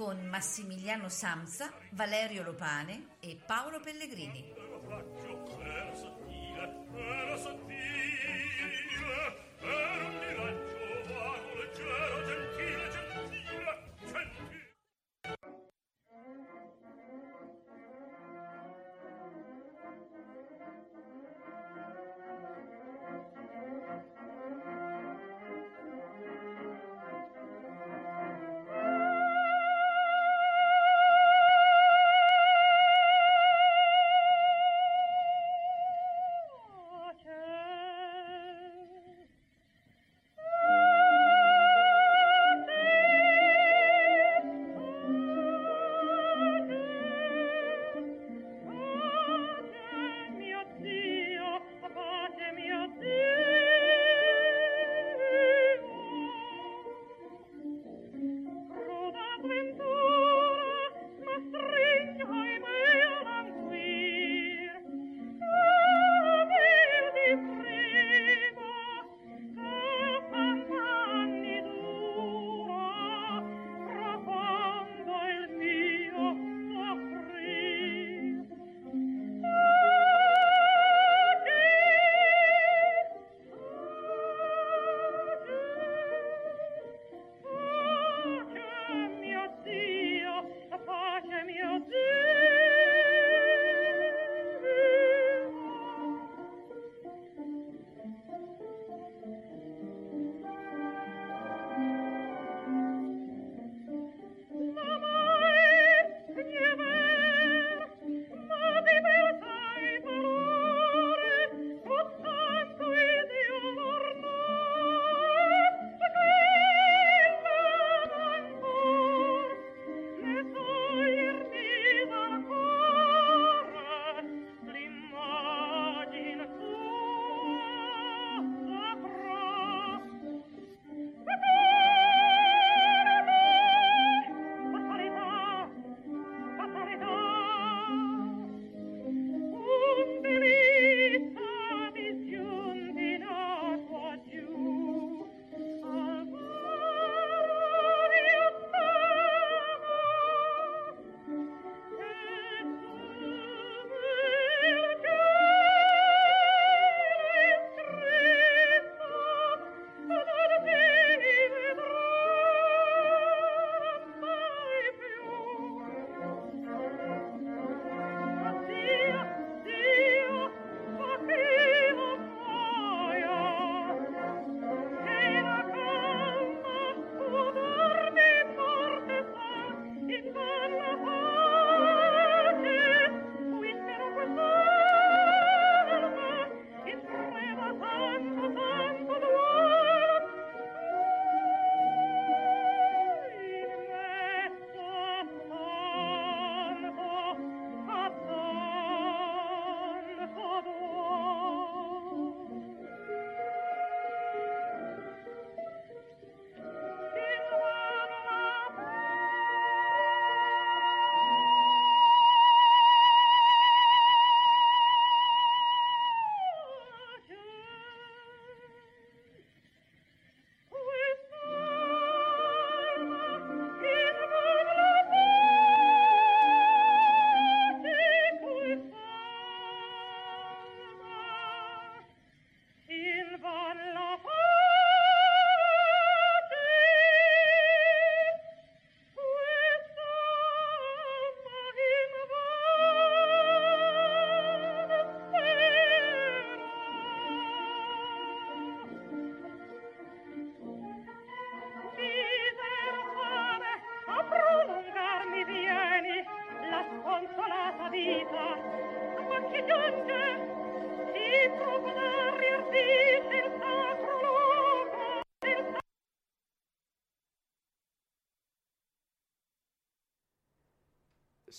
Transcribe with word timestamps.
con 0.00 0.24
Massimiliano 0.28 1.10
Samsa, 1.10 1.70
Valerio 1.90 2.42
Lopane 2.42 3.18
e 3.20 3.36
Paolo 3.36 3.80
Pellegrini. 3.80 4.59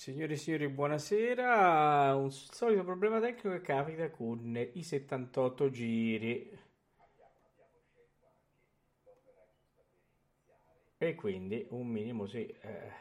Signori 0.01 0.33
e 0.33 0.35
signori, 0.35 0.67
buonasera. 0.67 2.15
Un 2.15 2.31
solito 2.31 2.83
problema 2.83 3.19
tecnico 3.19 3.51
che 3.51 3.61
capita 3.61 4.09
con 4.09 4.57
i 4.73 4.81
78 4.81 5.69
giri. 5.69 6.57
E 10.97 11.13
quindi 11.13 11.67
un 11.69 11.85
minimo 11.85 12.25
sì. 12.25 12.47
eh. 12.47 12.91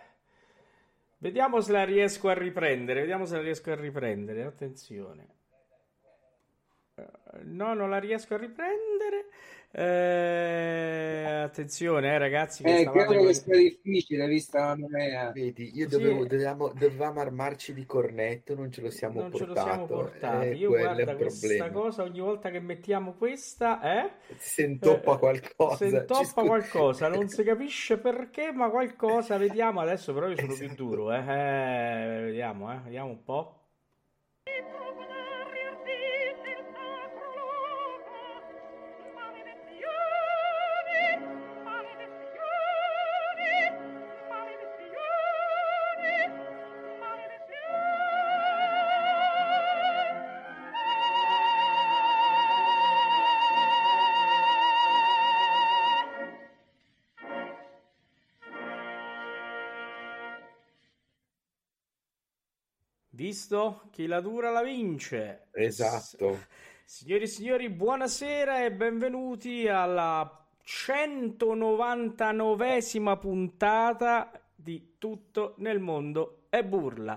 Vediamo 1.17 1.63
se 1.63 1.73
la 1.73 1.85
riesco 1.85 2.29
a 2.29 2.35
riprendere. 2.35 3.01
Vediamo 3.01 3.25
se 3.25 3.37
la 3.37 3.41
riesco 3.41 3.71
a 3.73 3.77
riprendere. 3.77 4.43
Attenzione. 4.45 5.27
Eh, 6.97 7.09
No, 7.45 7.73
non 7.73 7.89
la 7.89 7.99
riesco 7.99 8.35
a 8.35 8.37
riprendere. 8.37 8.90
Eh, 9.73 11.41
attenzione, 11.45 12.09
eh, 12.15 12.19
ragazzi, 12.19 12.63
che 12.65 12.81
Eh, 12.81 12.91
credo 12.91 13.13
che 13.13 13.19
con- 13.19 13.35
sia 13.35 13.57
difficile 13.57 14.27
vista 14.27 14.59
la 14.67 14.75
nomea. 14.75 15.31
Vedi, 15.31 15.71
io 15.77 15.89
Sì. 15.89 15.97
dovevo, 15.97 16.27
dovevamo, 16.27 16.69
dovevamo 16.73 17.21
armarci 17.21 17.73
di 17.73 17.87
cornetto, 17.87 18.55
non 18.57 18.73
ce 18.73 18.81
lo 18.81 18.91
siamo 18.91 19.21
Non 19.21 19.33
ce 19.33 19.47
lo 19.47 19.53
portato. 19.55 19.69
siamo 19.69 19.87
portati. 19.87 20.47
eh, 20.49 20.55
Io 20.57 20.69
guarda 20.71 21.15
questa 21.17 21.47
problema. 21.57 21.71
cosa 21.71 22.03
ogni 22.03 22.21
volta 22.21 22.51
che 22.51 22.59
mettiamo 22.61 23.15
questa, 23.15 23.81
eh? 23.81 24.11
Si 24.39 24.63
intoppa 24.65 25.15
Eh, 25.15 25.19
qualcosa. 25.19 25.77
Si 25.77 25.87
intoppa 25.95 26.43
qualcosa, 26.45 27.09
non 27.09 27.29
si 27.29 27.43
capisce 27.45 27.99
perché, 27.99 28.51
ma 28.53 28.71
qualcosa. 28.71 29.37
Vediamo 29.39 29.81
adesso, 29.81 30.13
però 30.13 30.29
io 30.29 30.37
sono 30.37 30.57
più 30.57 30.67
Esatto. 30.67 30.75
duro, 30.75 31.13
eh. 31.13 31.19
Eh, 31.19 32.21
vediamo, 32.23 32.73
eh. 32.73 32.81
Vediamo 32.85 33.11
un 33.11 33.23
po'. 33.23 33.60
Visto? 63.31 63.83
Chi 63.93 64.09
la 64.09 64.21
dura 64.21 64.51
la 64.51 64.65
vince. 64.65 65.47
Esatto. 65.53 66.47
Signori 66.85 67.23
e 67.23 67.29
signori, 67.29 67.71
buonasera 67.71 68.65
e 68.65 68.73
benvenuti 68.73 69.69
alla 69.69 70.45
199esima 70.67 73.17
puntata 73.21 74.33
di 74.53 74.95
Tutto 74.99 75.55
nel 75.59 75.79
mondo 75.79 76.47
è 76.49 76.65
burla. 76.65 77.17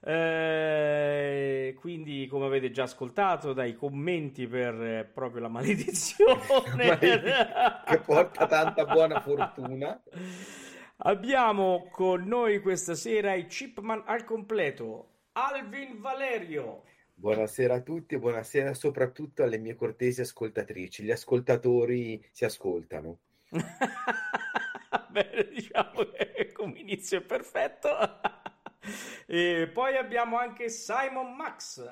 Eh, 0.00 1.76
quindi, 1.78 2.26
come 2.26 2.46
avete 2.46 2.72
già 2.72 2.82
ascoltato 2.82 3.52
dai 3.52 3.76
commenti 3.76 4.48
per 4.48 4.74
eh, 4.82 5.04
proprio 5.04 5.42
la 5.42 5.48
maledizione, 5.48 6.98
che 7.86 8.00
porta 8.04 8.48
tanta 8.48 8.84
buona 8.84 9.20
fortuna. 9.20 10.02
Abbiamo 11.04 11.86
con 11.88 12.24
noi 12.24 12.60
questa 12.60 12.96
sera 12.96 13.34
i 13.34 13.46
Chipman 13.46 14.02
al 14.06 14.24
completo. 14.24 15.06
Alvin 15.34 15.98
Valerio. 16.00 16.84
Buonasera 17.14 17.76
a 17.76 17.80
tutti 17.80 18.14
e 18.14 18.18
buonasera 18.18 18.74
soprattutto 18.74 19.42
alle 19.42 19.56
mie 19.56 19.74
cortesi 19.74 20.20
ascoltatrici. 20.20 21.02
Gli 21.02 21.10
ascoltatori 21.10 22.22
si 22.30 22.44
ascoltano. 22.44 23.18
Bene, 25.10 25.48
diciamo 25.48 26.04
che 26.10 26.52
come 26.52 26.78
inizio 26.80 27.18
è 27.18 27.22
perfetto. 27.22 27.88
E 29.26 29.70
poi 29.72 29.96
abbiamo 29.96 30.36
anche 30.36 30.68
Simon 30.68 31.34
Max. 31.34 31.82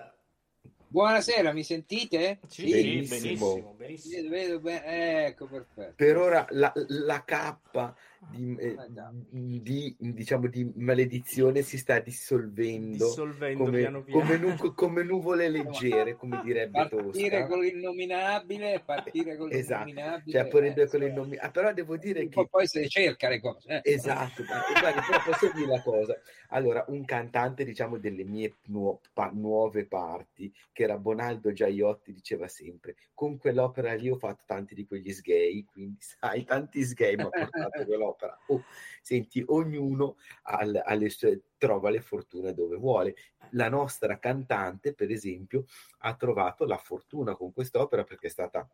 Buonasera, 0.88 1.52
mi 1.52 1.62
sentite? 1.62 2.40
Sì, 2.48 2.68
Benissimo. 2.70 3.54
benissimo, 3.54 3.74
benissimo. 3.74 4.28
Vedo, 4.28 4.60
vedo. 4.60 4.84
Ecco, 4.84 5.46
perfetto. 5.46 5.94
Per 5.96 6.16
ora 6.16 6.44
la, 6.50 6.72
la 6.74 7.24
cappa 7.24 7.96
di, 8.28 8.54
eh, 8.58 8.66
Eh, 8.72 8.86
di, 9.32 9.96
diciamo, 9.98 10.46
di 10.46 10.70
maledizione 10.76 11.62
si 11.62 11.78
sta 11.78 12.00
dissolvendo 12.00 13.06
Dissolvendo 13.06 13.64
come, 13.64 13.78
piano 13.78 14.02
piano. 14.02 14.20
come 14.20 14.36
nu- 14.36 14.74
come 14.74 15.02
nuvole 15.02 15.48
leggere, 15.48 16.16
come 16.16 16.40
direbbe 16.44 16.86
Partire 16.88 17.30
Tosca. 17.38 17.46
con 17.46 17.60
l'innominabile, 17.60 18.82
partire 18.84 19.36
con 19.36 19.50
Esatto, 19.50 19.84
l'innominabile. 19.86 20.30
cioè 20.30 20.46
eh, 20.46 20.86
con 20.88 21.00
nomi- 21.14 21.36
ah, 21.38 21.50
però 21.50 21.72
devo 21.72 21.96
dire 21.96 22.20
che 22.28 22.28
po' 22.28 22.46
poi 22.46 22.66
se 22.66 22.86
cerca 22.88 23.28
le 23.30 23.40
cose. 23.40 23.80
eh. 23.82 23.92
Esatto, 23.92 24.44
guarda, 24.44 25.00
però 25.02 25.22
posso 25.24 25.50
dire 25.54 25.66
una 25.70 25.82
cosa. 25.82 26.18
Allora, 26.48 26.84
un 26.88 27.04
cantante, 27.06 27.64
diciamo, 27.64 27.96
delle 27.98 28.24
mie 28.24 28.56
nuo- 28.66 29.00
pa- 29.14 29.30
nuove 29.32 29.86
parti, 29.86 30.52
che 30.72 30.82
era 30.82 30.98
Bonaldo 30.98 31.52
Giaiotti, 31.52 32.12
diceva 32.12 32.48
sempre, 32.48 32.96
con 33.14 33.38
quell'opera 33.38 33.94
lì 33.94 34.10
ho 34.10 34.16
fatto 34.16 34.42
tanti 34.46 34.74
di 34.74 34.86
quegli 34.86 35.10
sgay, 35.12 35.64
quindi 35.64 35.96
sai, 36.00 36.44
tanti 36.44 36.82
sgay 36.84 37.16
mi 37.16 37.22
ha 37.22 37.28
portato 37.28 37.84
quell'opera. 37.86 38.09
Oh, 38.48 38.64
senti, 39.02 39.42
ognuno 39.46 40.16
al- 40.42 40.80
alle 40.84 41.08
trova 41.56 41.90
le 41.90 42.00
fortune 42.00 42.54
dove 42.54 42.76
vuole. 42.76 43.14
La 43.50 43.68
nostra 43.68 44.18
cantante, 44.18 44.94
per 44.94 45.10
esempio, 45.10 45.64
ha 45.98 46.14
trovato 46.14 46.64
la 46.64 46.78
fortuna 46.78 47.34
con 47.34 47.52
quest'opera 47.52 48.04
perché 48.04 48.28
è 48.28 48.30
stata 48.30 48.68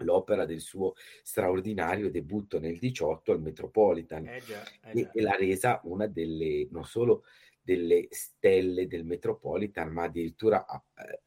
l'opera 0.00 0.46
del 0.46 0.60
suo 0.60 0.94
straordinario 1.22 2.10
debutto 2.10 2.58
nel 2.58 2.78
18 2.78 3.32
al 3.32 3.40
Metropolitan 3.40 4.26
Eh 4.26 4.40
già, 4.40 4.62
eh 4.82 4.98
e, 4.98 5.02
già. 5.02 5.10
e 5.12 5.20
l'ha 5.20 5.36
resa 5.36 5.80
una 5.84 6.06
delle, 6.06 6.66
non 6.70 6.84
solo 6.84 7.24
delle 7.60 8.08
stelle 8.10 8.86
del 8.86 9.04
Metropolitan, 9.04 9.92
ma 9.92 10.04
addirittura 10.04 10.64
eh, 10.66 11.20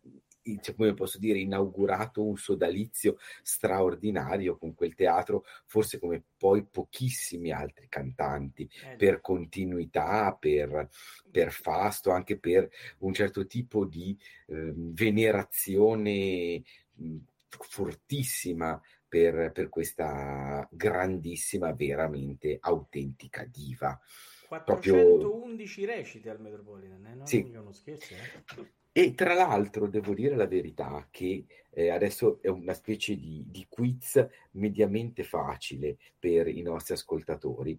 cioè, 0.62 0.75
come 0.75 0.94
posso 0.94 1.18
dire, 1.18 1.40
inaugurato 1.40 2.24
un 2.25 2.38
sodalizio 2.38 3.18
straordinario 3.42 4.57
con 4.57 4.74
quel 4.75 4.94
teatro, 4.95 5.44
forse 5.66 6.00
come 6.00 6.24
poi 6.38 6.66
pochissimi 6.66 7.51
altri 7.51 7.88
cantanti, 7.90 8.69
Eh 8.92 8.95
per 8.98 9.22
continuità, 9.22 10.36
per, 10.40 10.90
per 11.31 11.51
fasto, 11.51 12.12
anche 12.12 12.38
per 12.38 12.69
un 13.00 13.13
certo 13.13 13.45
tipo 13.45 13.86
di 13.86 14.18
ehm, 14.48 14.94
venerazione 14.94 16.62
mh, 16.94 17.18
fortissima 17.48 18.80
per, 19.07 19.51
per 19.51 19.69
questa 19.69 20.68
grandissima, 20.72 21.72
veramente 21.74 22.57
autentica 22.60 23.45
diva. 23.45 24.00
Proprio 24.47 24.94
411 24.95 25.85
recite 25.85 26.30
al 26.30 26.42
Metropolitan, 26.42 27.06
eh? 27.06 27.14
Non 27.16 27.28
Sì. 27.28 27.42
è 27.42 27.57
uno 27.57 27.71
scherzo, 27.71 28.14
eh? 28.16 28.81
E 28.95 29.16
tra 29.16 29.33
l'altro 29.33 29.88
devo 29.88 30.14
dire 30.14 30.35
la 30.35 30.45
verità 30.45 31.07
che 31.09 31.47
eh, 31.71 31.90
adesso 31.90 32.40
è 32.44 32.47
una 32.47 32.76
specie 32.76 33.16
di, 33.16 33.44
di 33.47 33.66
quiz 33.68 34.23
mediamente 34.52 35.23
facile 35.23 35.97
per 36.19 36.47
i 36.47 36.62
nostri 36.62 36.94
ascoltatori. 36.94 37.76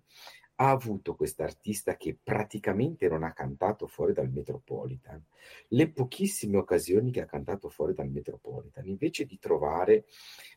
Ha 0.57 0.71
avuto 0.71 1.15
quest'artista 1.15 1.97
che 1.97 2.19
praticamente 2.21 3.09
non 3.09 3.23
ha 3.23 3.33
cantato 3.33 3.87
fuori 3.87 4.13
dal 4.13 4.29
Metropolitan. 4.29 5.25
Le 5.69 5.89
pochissime 5.93 6.57
occasioni 6.57 7.13
che 7.13 7.21
ha 7.21 7.27
cantato 7.27 7.69
fuori 7.69 7.95
dal 7.95 8.11
Metropolitan, 8.11 8.85
invece 8.89 9.25
di 9.25 9.39
trovare 9.39 10.07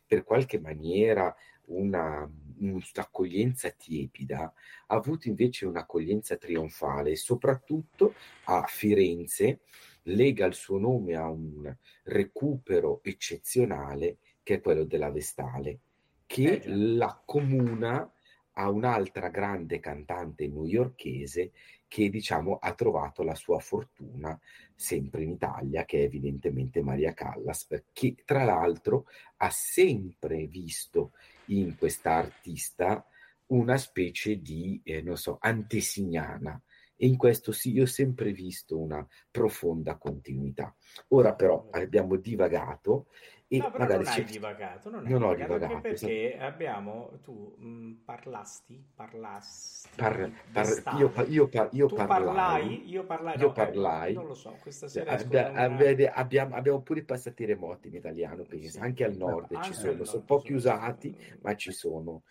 per 0.04 0.24
qualche 0.24 0.58
maniera 0.58 1.32
una, 1.66 2.28
un'accoglienza 2.58 3.70
tiepida, 3.70 4.52
ha 4.86 4.94
avuto 4.96 5.28
invece 5.28 5.66
un'accoglienza 5.66 6.36
trionfale, 6.36 7.14
soprattutto 7.14 8.14
a 8.46 8.64
Firenze 8.66 9.60
lega 10.08 10.46
il 10.46 10.54
suo 10.54 10.78
nome 10.78 11.14
a 11.14 11.28
un 11.28 11.74
recupero 12.04 13.00
eccezionale 13.02 14.18
che 14.42 14.54
è 14.54 14.60
quello 14.60 14.84
della 14.84 15.10
Vestale, 15.10 15.80
che 16.26 16.62
Eh 16.62 16.68
la 16.68 17.20
comuna 17.24 18.10
a 18.52 18.70
un'altra 18.70 19.28
grande 19.28 19.78
cantante 19.78 20.48
newyorkese 20.48 21.52
che 21.86 22.10
diciamo 22.10 22.58
ha 22.60 22.74
trovato 22.74 23.22
la 23.22 23.34
sua 23.34 23.60
fortuna 23.60 24.38
sempre 24.74 25.22
in 25.22 25.30
Italia, 25.30 25.84
che 25.84 26.00
è 26.00 26.02
evidentemente 26.02 26.82
Maria 26.82 27.14
Callas, 27.14 27.66
che 27.92 28.16
tra 28.24 28.44
l'altro 28.44 29.06
ha 29.38 29.50
sempre 29.50 30.46
visto 30.46 31.12
in 31.46 31.76
questa 31.76 32.14
artista 32.14 33.04
una 33.46 33.78
specie 33.78 34.40
di, 34.40 34.80
eh, 34.84 35.00
non 35.02 35.16
so, 35.16 35.38
antesignana. 35.40 36.60
E 37.00 37.06
in 37.06 37.16
questo 37.16 37.52
sì, 37.52 37.72
io 37.72 37.84
ho 37.84 37.86
sempre 37.86 38.32
visto 38.32 38.76
una 38.76 39.06
profonda 39.30 39.96
continuità. 39.96 40.74
Ora 41.08 41.32
però 41.34 41.68
abbiamo 41.70 42.16
divagato 42.16 43.06
e 43.46 43.58
No, 43.58 43.70
magari 43.76 44.02
non 44.04 44.12
hai 44.12 44.24
divagato, 44.24 44.90
non 44.90 45.06
hai 45.06 45.12
Non 45.12 45.22
ho 45.22 45.34
divagato, 45.34 45.58
divagato, 45.58 45.80
perché 45.80 46.36
abbiamo, 46.38 47.18
tu 47.22 47.54
mh, 47.56 48.02
parlasti, 48.04 48.84
parlasti, 48.94 49.96
Par- 49.96 50.32
par- 50.52 50.98
io, 50.98 51.12
io 51.28 51.48
par- 51.48 51.68
io 51.72 51.86
parlai, 51.86 52.24
parlai, 52.24 52.90
io 52.90 53.04
parlai, 53.06 53.38
io 53.38 53.46
no, 53.46 53.52
eh, 53.52 53.54
parlai. 53.54 54.14
non 54.14 54.26
lo 54.26 54.34
so, 54.34 54.58
questa 54.60 54.88
sera 54.88 55.12
Abbi- 55.12 55.36
escono 55.36 55.50
una- 55.50 55.62
abbi- 55.62 56.04
abbiamo, 56.06 56.54
abbiamo 56.56 56.82
pure 56.82 57.00
i 57.00 57.04
passati 57.04 57.44
remoti 57.44 57.88
in 57.88 57.94
italiano, 57.94 58.42
penso. 58.42 58.70
Sì. 58.70 58.78
anche 58.80 59.04
al 59.04 59.16
nord 59.16 59.60
ci 59.62 59.72
sono, 59.72 60.02
sono 60.04 60.22
pochi 60.24 60.52
usati, 60.52 61.16
ma 61.42 61.54
ci 61.54 61.70
sono. 61.70 62.24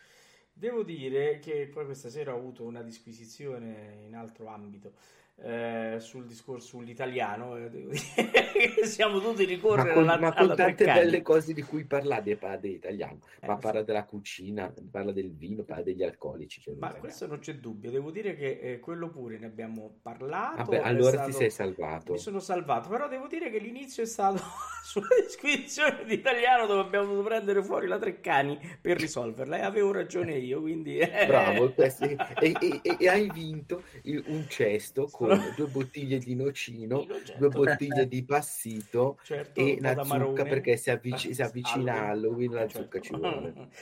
Devo 0.58 0.82
dire 0.82 1.38
che 1.38 1.68
poi 1.72 1.86
questa 1.86 2.10
sera 2.10 2.34
ho 2.34 2.38
avuto 2.38 2.64
una 2.64 2.82
disquisizione 2.82 4.02
in 4.08 4.16
altro 4.16 4.48
ambito 4.48 4.94
eh, 5.40 5.98
sul 6.00 6.26
discorso 6.26 6.68
sull'italiano, 6.68 7.56
eh, 7.58 7.70
siamo 8.86 9.20
tutti 9.20 9.46
ricorrere 9.46 9.90
ma 9.90 9.94
con, 9.94 10.04
alla, 10.10 10.18
ma 10.20 10.34
con 10.34 10.46
alla 10.46 10.56
tante 10.56 10.84
Treccani. 10.84 11.00
belle 11.06 11.22
cose 11.22 11.54
di 11.54 11.62
cui 11.62 11.86
parlare, 11.86 12.36
parla 12.36 12.58
dell'italiano, 12.58 13.20
Eh, 13.40 13.48
ma 13.48 13.54
so. 13.54 13.60
parla 13.60 13.84
della 13.84 14.04
cucina, 14.06 14.74
parla 14.90 15.12
del 15.12 15.32
vino, 15.32 15.64
parla 15.64 15.84
degli 15.84 16.04
alcolici. 16.04 16.60
cioè, 16.62 16.74
Ma 16.80 16.94
questo 16.96 17.28
non 17.28 17.40
c'è 17.40 17.54
dubbio, 17.56 17.92
devo 17.92 18.10
dire 18.10 18.36
che 18.36 18.60
eh, 18.62 18.80
quello 18.80 19.10
pure 19.10 19.38
ne 19.38 19.46
abbiamo 19.46 19.98
parlato. 20.02 20.64
Vabbè, 20.72 20.82
allora 20.84 21.12
stato- 21.12 21.30
ti 21.30 21.36
sei 21.36 21.50
salvato. 21.52 22.14
Mi 22.14 22.18
sono 22.20 22.40
salvato, 22.40 22.90
però 22.90 23.08
devo 23.08 23.28
dire 23.28 23.52
che 23.52 23.60
l'inizio 23.60 24.02
è 24.04 24.08
stato 24.08 24.42
sulla 24.84 25.08
disquisizione 25.24 26.04
di 26.06 26.16
italiano 26.16 26.66
dove 26.66 26.82
abbiamo 26.82 27.06
dovuto 27.08 27.28
prendere 27.28 27.62
fuori 27.64 27.88
la 27.88 28.00
Treccani 28.00 28.60
per 28.82 28.98
risolverla 29.00 29.58
e 29.58 29.62
avevo 29.62 29.92
ragione 29.92 30.36
io, 30.38 30.62
quindi... 30.62 30.98
eh, 30.98 31.26
Bravo, 31.28 31.74
e, 31.76 31.94
e- 32.40 32.82
e- 32.98 33.08
hai 33.08 33.30
vinto 33.32 33.84
un 34.06 34.46
cesto 34.50 35.08
con 35.12 35.27
due 35.36 35.68
bottiglie 35.68 36.22
di 36.22 36.36
nocino, 36.36 37.08
due 37.32 37.50
bottiglie 37.52 38.08
di 38.08 38.24
passito 38.26 39.20
Certo, 39.22 39.62
e 39.62 39.78
la 39.82 40.00
zucca 40.02 40.46
perché 40.46 40.78
si, 40.78 40.90
avvic- 40.92 41.32
si 41.34 41.42
avvicina 41.42 41.94
a 41.94 42.10
Halloween, 42.10 42.52
la 42.54 42.60
Certo. 42.62 42.78
zucca 42.80 43.00
ci 43.00 43.14
vuole. 43.16 43.54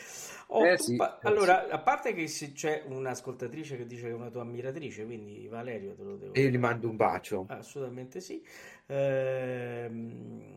Oh, 0.47 0.63
Eh 0.71 0.77
sì, 0.77 0.95
pa- 0.95 1.19
eh 1.21 1.27
allora, 1.27 1.67
a 1.67 1.79
parte 1.79 2.13
che 2.13 2.25
c'è 2.25 2.83
un'ascoltatrice 2.87 3.77
che 3.77 3.87
dice 3.87 4.03
che 4.03 4.09
è 4.09 4.13
una 4.13 4.29
tua 4.29 4.41
ammiratrice, 4.41 5.03
quindi 5.03 5.47
Valerio 5.47 5.95
te 5.95 6.03
lo 6.03 6.17
devo 6.17 6.33
E 6.33 6.41
io 6.41 6.49
gli 6.49 6.57
mando 6.57 6.87
un 6.89 6.95
bacio. 6.97 7.47
Assolutamente 7.47 8.21
sì. 8.21 8.43
Ehm, 8.87 10.53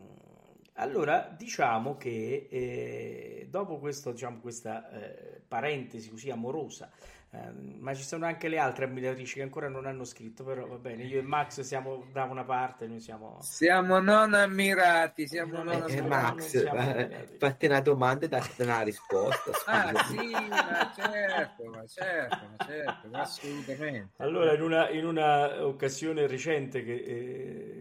allora, 0.73 1.33
diciamo 1.37 1.97
che 1.97 2.47
eh, 2.49 3.47
dopo 3.49 3.79
questo, 3.79 4.11
diciamo, 4.11 4.39
questa 4.39 4.89
eh, 4.91 5.41
parentesi 5.47 6.09
così 6.09 6.29
amorosa, 6.29 6.89
ma 7.31 7.93
ci 7.93 8.03
sono 8.03 8.25
anche 8.25 8.47
le 8.47 8.57
altre 8.57 8.85
ammiratrici 8.85 9.35
che 9.35 9.41
ancora 9.43 9.67
non 9.69 9.85
hanno 9.85 10.03
scritto, 10.03 10.43
però 10.43 10.65
va 10.67 10.77
bene, 10.77 11.03
io 11.03 11.19
e 11.19 11.21
Max 11.21 11.61
siamo 11.61 12.07
da 12.11 12.23
una 12.23 12.43
parte, 12.43 12.87
noi 12.87 12.99
siamo... 12.99 13.37
Siamo 13.41 13.99
non 13.99 14.33
ammirati, 14.33 15.27
siamo 15.27 15.61
non 15.61 15.77
no, 15.77 15.85
Eh, 15.87 15.99
ammirati. 15.99 16.07
Max, 16.07 16.55
non 16.55 16.63
siamo 16.63 16.79
eh, 16.79 16.91
ammirati. 16.91 17.37
fatti 17.37 17.65
una 17.67 17.81
domanda 17.81 18.25
e 18.25 18.29
date 18.29 18.63
una 18.63 18.81
risposta. 18.81 19.51
Ah 19.65 19.93
sì, 20.05 20.31
ma 20.47 20.91
certo, 20.95 21.63
ma 21.65 21.85
certo, 21.87 22.47
ma 22.57 22.65
certo, 22.65 23.07
ma 23.09 23.19
assolutamente. 23.21 24.23
Allora, 24.23 24.53
in 24.53 24.61
una, 24.61 24.89
in 24.89 25.05
una 25.05 25.65
occasione 25.65 26.25
recente 26.27 26.83
che 26.83 26.93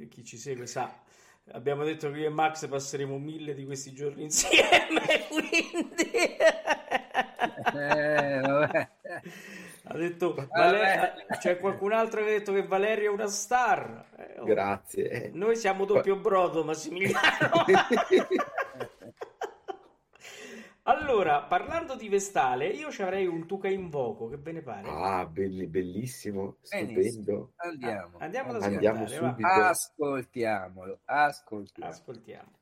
eh, 0.02 0.08
chi 0.10 0.24
ci 0.24 0.36
segue 0.36 0.66
sa, 0.66 0.94
abbiamo 1.52 1.84
detto 1.84 2.10
che 2.10 2.18
io 2.18 2.26
e 2.26 2.30
Max 2.30 2.68
passeremo 2.68 3.18
mille 3.18 3.54
di 3.54 3.64
questi 3.64 3.92
giorni 3.94 4.22
insieme, 4.24 5.26
quindi 5.28 6.36
Eh, 7.74 8.40
vabbè. 8.40 8.88
Ha 9.84 9.96
detto 9.96 10.48
c'è 11.38 11.58
qualcun 11.58 11.92
altro 11.92 12.22
che 12.22 12.28
ha 12.28 12.38
detto 12.38 12.52
che 12.52 12.66
Valerio 12.66 13.10
è 13.10 13.14
una 13.14 13.26
star. 13.26 14.06
Eh, 14.16 14.40
oh, 14.40 14.44
Grazie. 14.44 15.30
Noi 15.32 15.56
siamo 15.56 15.84
doppio 15.84 16.16
brodo, 16.16 16.64
Massimiliano. 16.64 17.64
Allora, 20.88 21.42
parlando 21.42 21.96
di 21.96 22.08
Vestale, 22.08 22.68
io 22.68 22.90
ci 22.90 23.02
avrei 23.02 23.26
un 23.26 23.44
Tuca 23.44 23.68
Invoco, 23.68 24.26
che 24.30 24.38
ve 24.38 24.52
ne 24.52 24.62
pare? 24.62 24.88
Ah, 24.88 25.26
belli- 25.26 25.66
bellissimo, 25.66 26.56
stupendo. 26.62 27.52
Andiamo. 27.56 28.16
Andiamo 28.20 28.54
ad 28.54 28.62
Andiamo 28.62 29.04
ascoltare, 29.04 29.20
va. 29.20 29.28
subito. 29.28 29.48
Ascoltiamolo, 29.48 31.00
ascoltiamo. 31.04 31.90
Ascoltiamo. 31.90 32.57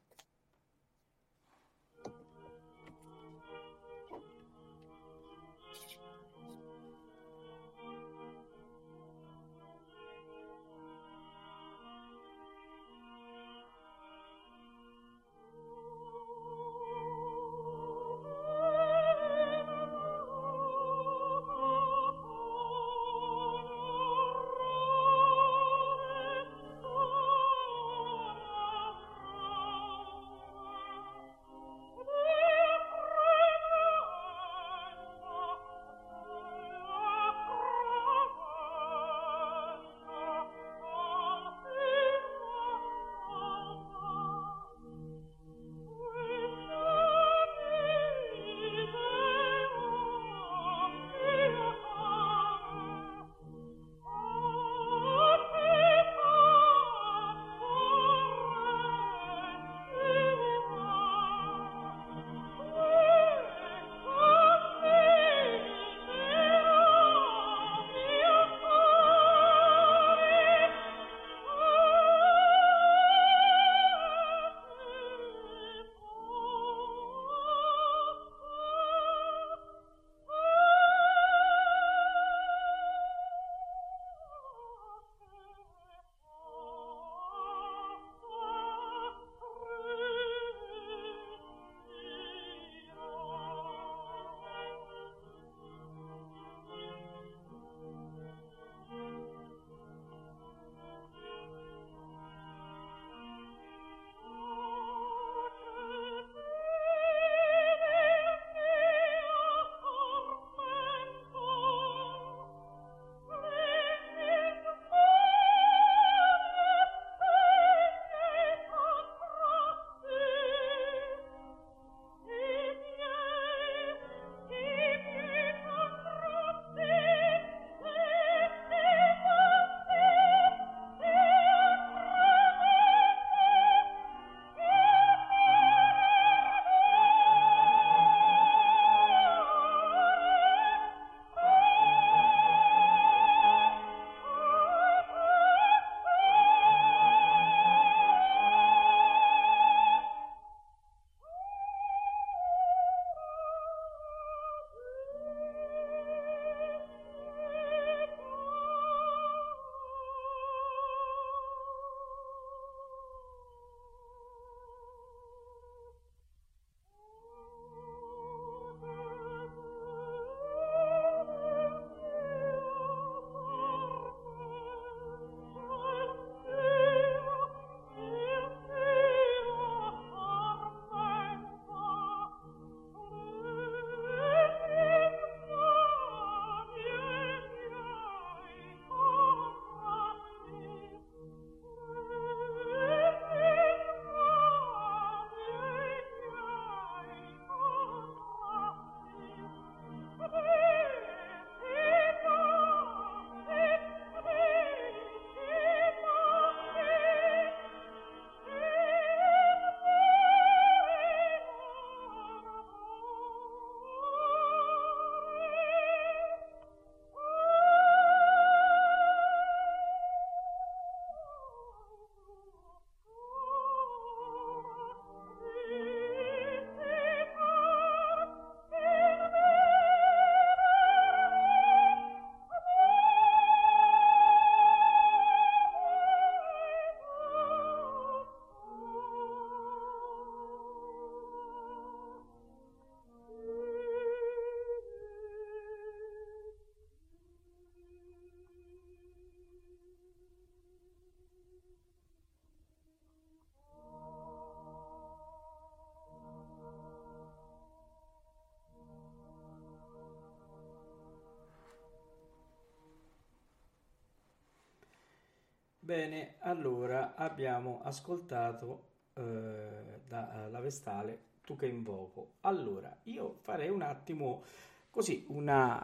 Bene, 265.86 266.34
allora 266.40 267.14
abbiamo 267.14 267.80
ascoltato 267.84 268.86
eh, 269.14 270.00
dalla 270.04 270.58
Vestale 270.58 271.26
Tu 271.44 271.54
che 271.54 271.66
invoco. 271.66 272.38
Allora, 272.40 272.92
io 273.04 273.38
farei 273.42 273.68
un 273.68 273.82
attimo 273.82 274.42
così 274.90 275.24
una, 275.28 275.80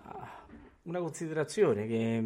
una 0.82 0.98
considerazione 0.98 1.86
che 1.86 2.20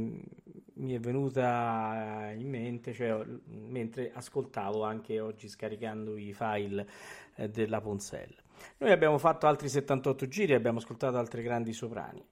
mi 0.72 0.94
è 0.94 0.98
venuta 0.98 2.32
in 2.34 2.48
mente, 2.48 2.94
cioè 2.94 3.22
mentre 3.44 4.10
ascoltavo 4.10 4.82
anche 4.82 5.20
oggi 5.20 5.46
scaricando 5.46 6.16
i 6.16 6.32
file 6.32 6.88
eh, 7.34 7.50
della 7.50 7.82
Ponsel. 7.82 8.34
Noi 8.78 8.90
abbiamo 8.90 9.18
fatto 9.18 9.46
altri 9.48 9.68
78 9.68 10.26
giri, 10.28 10.54
abbiamo 10.54 10.78
ascoltato 10.78 11.18
altri 11.18 11.42
grandi 11.42 11.74
soprani. 11.74 12.26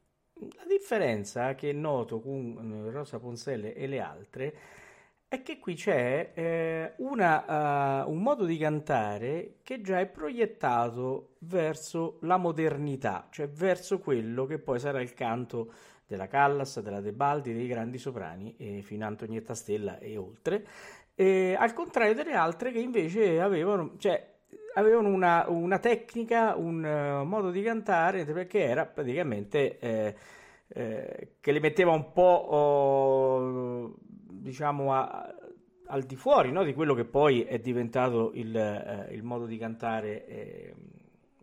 La 0.57 0.65
differenza 0.67 1.55
che 1.55 1.71
noto 1.75 2.21
con 2.21 2.89
Rosa 2.91 3.19
Ponselle 3.19 3.75
e 3.75 3.87
le 3.87 4.01
altre 4.01 4.57
è 5.29 5.43
che 5.43 5.59
qui 5.59 5.75
c'è 5.75 6.31
eh, 6.35 6.93
una, 6.99 8.05
uh, 8.05 8.11
un 8.11 8.23
modo 8.23 8.45
di 8.45 8.57
cantare 8.57 9.57
che 9.63 9.81
già 9.81 9.99
è 9.99 10.07
proiettato 10.07 11.37
verso 11.41 12.19
la 12.23 12.37
modernità, 12.37 13.29
cioè 13.31 13.49
verso 13.49 13.99
quello 13.99 14.47
che 14.47 14.59
poi 14.59 14.79
sarà 14.79 15.01
il 15.01 15.13
canto 15.15 15.73
della 16.07 16.29
Callas, 16.29 16.81
della 16.81 17.01
Tebaldi, 17.01 17.53
dei 17.53 17.67
grandi 17.67 17.99
soprani, 17.99 18.55
eh, 18.59 18.83
fino 18.83 19.05
a 19.05 19.09
Antonietta 19.09 19.55
Stella 19.55 19.99
e 19.99 20.17
oltre, 20.17 20.67
e, 21.15 21.57
al 21.59 21.73
contrario 21.73 22.15
delle 22.15 22.35
altre 22.35 22.71
che 22.71 22.79
invece 22.79 23.41
avevano, 23.41 23.95
cioè, 23.99 24.33
avevano 24.75 25.09
una, 25.09 25.47
una, 25.49 25.79
tecnica, 25.79 26.55
un 26.57 26.85
uh, 26.85 27.25
modo 27.25 27.51
di 27.51 27.63
cantare, 27.63 28.25
perché 28.25 28.61
era 28.63 28.87
praticamente... 28.87 29.79
Eh, 29.79 30.15
eh, 30.69 31.37
che 31.41 31.53
li 31.53 31.61
metteva 31.61 31.93
un 31.93 32.11
po' 32.13 32.23
oh, 32.23 33.95
diciamo 34.45 34.93
a, 34.93 35.35
al 35.87 36.03
di 36.03 36.17
fuori 36.17 36.53
no, 36.53 36.65
di 36.65 36.75
quello 36.75 36.93
che 36.93 37.07
poi 37.07 37.45
è 37.45 37.59
diventato 37.59 38.31
il, 38.35 38.55
eh, 38.55 39.15
il 39.15 39.23
modo 39.23 39.47
di 39.47 39.57
cantare 39.57 40.27
eh, 40.27 40.75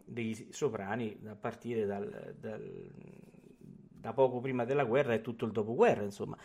dei 0.06 0.50
soprani 0.52 1.20
a 1.26 1.36
partire 1.36 1.88
dal, 1.88 2.36
dal, 2.40 2.92
da 3.58 4.14
poco 4.14 4.40
prima 4.40 4.66
della 4.66 4.84
guerra 4.84 5.14
e 5.14 5.22
tutto 5.22 5.46
il 5.46 5.52
dopoguerra, 5.52 6.04
insomma. 6.04 6.38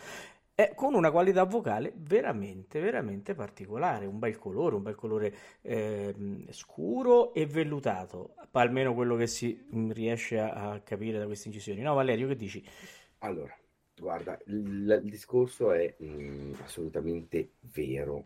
È 0.55 0.73
con 0.75 0.95
una 0.95 1.11
qualità 1.11 1.45
vocale 1.45 1.92
veramente, 1.95 2.81
veramente 2.81 3.35
particolare, 3.35 4.07
un 4.07 4.19
bel 4.19 4.38
colore, 4.38 4.77
un 4.77 4.83
bel 4.83 4.95
colore 4.95 5.35
eh, 5.61 6.14
scuro 6.49 7.35
e 7.35 7.45
vellutato, 7.45 8.37
almeno 8.53 8.95
quello 8.95 9.16
che 9.16 9.27
si 9.27 9.66
riesce 9.90 10.40
a, 10.40 10.71
a 10.71 10.81
capire 10.81 11.19
da 11.19 11.27
queste 11.27 11.49
incisioni. 11.49 11.83
No, 11.83 11.92
Valerio, 11.92 12.27
che 12.29 12.37
dici? 12.37 12.64
Allora, 13.19 13.55
Guarda, 13.99 14.39
il, 14.49 15.01
il 15.03 15.11
discorso 15.11 15.73
è 15.73 15.97
mm, 16.03 16.55
assolutamente 16.63 17.53
vero. 17.61 18.25